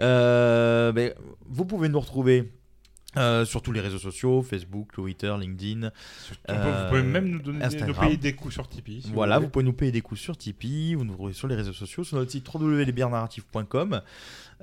[0.00, 1.14] Euh, mais
[1.48, 2.52] vous pouvez nous retrouver
[3.18, 5.90] euh, sur tous les réseaux sociaux, Facebook, Twitter, LinkedIn.
[6.48, 9.02] On peut- vous pouvez même nous donner des, nous payer des coups sur Tipeee.
[9.02, 9.46] si vous Voilà, voulez.
[9.46, 12.04] vous pouvez nous payer des coups sur Tipeee, vous nous retrouvez sur les réseaux sociaux,
[12.04, 14.00] sur notre site www.lesbiernarratifs.com.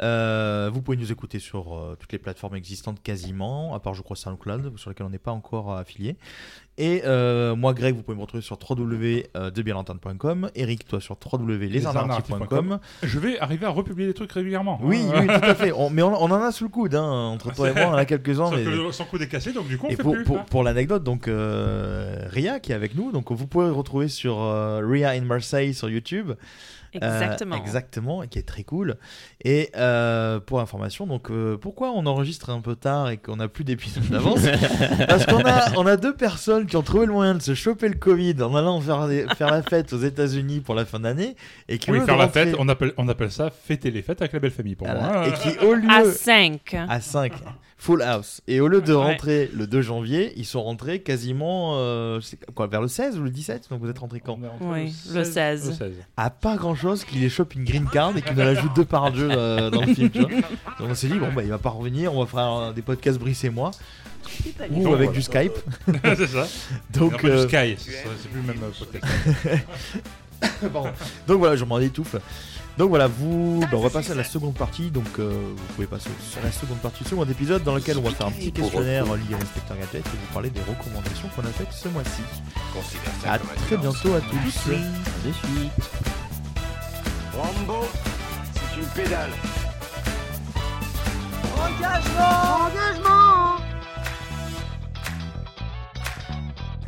[0.01, 4.01] Euh, vous pouvez nous écouter sur euh, toutes les plateformes existantes quasiment, à part je
[4.01, 6.15] crois SoundCloud, sur lesquelles on n'est pas encore euh, affilié.
[6.77, 10.49] Et euh, moi, Greg, vous pouvez me retrouver sur www.debienlanterne.com.
[10.55, 12.79] Eric, toi sur www.lesarnarratifs.com.
[13.03, 14.79] Je vais arriver à republier des trucs régulièrement.
[14.81, 15.71] Oui, oui, tout à fait.
[15.75, 17.89] On- mais on, on en a sous le coude, hein, entre toi et moi, on
[17.91, 18.49] en a quelques-uns.
[18.51, 20.23] Mais- que son coup est cassé, donc du coup on et fait pour, plus.
[20.23, 20.45] pour, hein.
[20.49, 24.37] pour l'anecdote, donc Ria qui est avec nous, donc vous pouvez retrouver sur
[24.81, 26.31] Ria in Marseille sur YouTube.
[26.95, 27.55] Euh, Exactement.
[27.55, 28.97] exactement, et qui est très cool.
[29.43, 33.47] Et euh, pour information, donc euh, pourquoi on enregistre un peu tard et qu'on n'a
[33.47, 34.39] plus d'épisodes d'avance
[35.07, 37.89] Parce qu'on a, on a deux personnes qui ont trouvé le moyen de se choper
[37.89, 41.35] le Covid en allant faire, des- faire la fête aux États-Unis pour la fin d'année
[41.67, 44.21] et qui Oui, faire la rentrer- fête, on appelle, on appelle ça fêter les fêtes
[44.21, 45.11] avec la belle famille pour Voilà.
[45.11, 45.27] moi.
[45.27, 46.75] et qui au lieu À 5.
[46.89, 47.33] à 5.
[47.81, 48.41] Full House.
[48.47, 49.01] Et au lieu de Ouais.
[49.01, 52.19] rentrer le 2 janvier, ils sont rentrés quasiment euh,
[52.53, 54.37] quoi, vers le 16 ou le 17 Donc vous êtes rentrés quand?
[54.59, 55.69] Oui, le 16.
[55.69, 55.93] Le 16.
[56.17, 58.83] À pas grand chose qu'il les chope une green card et qu'il nous rajoute deux
[58.85, 60.09] par deux euh, dans le film.
[60.09, 62.73] Tu vois Donc on s'est dit, bon, bah il va pas revenir, on va faire
[62.73, 63.71] des podcasts Brice et moi.
[64.69, 65.11] Ou Bon, avec voilà.
[65.11, 65.53] du Skype.
[66.17, 66.47] c'est ça.
[66.93, 69.63] Donc, euh, Sky, c'est c'est plus le même euh, podcast.
[71.27, 72.15] Donc voilà, je m'en étouffe.
[72.77, 74.89] Donc voilà, vous, bah, on va passer à la seconde partie.
[74.89, 78.01] Donc euh, vous pouvez passer sur la seconde partie du second épisode dans lequel on
[78.01, 81.41] va faire un petit questionnaire lié à l'inspecteur Gadget et vous parler des recommandations qu'on
[81.41, 82.21] a faites ce mois-ci.
[83.25, 84.69] À très bientôt à tous.
[84.69, 85.89] De suite.
[87.35, 87.85] Rambo,
[88.53, 89.31] c'est une pédale.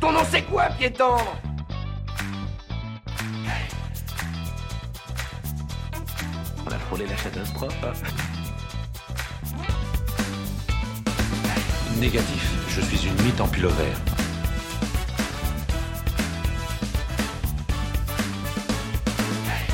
[0.00, 1.16] Ton nom c'est quoi, piéton?
[6.72, 7.74] On a frôlé la catastrophe.
[12.00, 13.92] Négatif, je suis une mythe en pullover.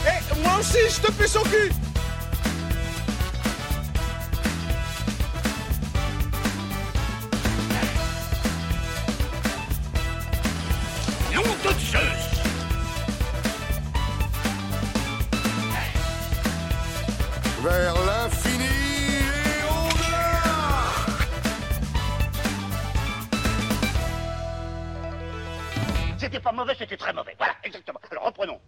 [0.07, 1.71] Eh, moi aussi, je te fais son cul
[26.59, 27.35] mauvais, c'était très mauvais.
[27.39, 28.01] Voilà, exactement.
[28.11, 28.61] Alors reprenons.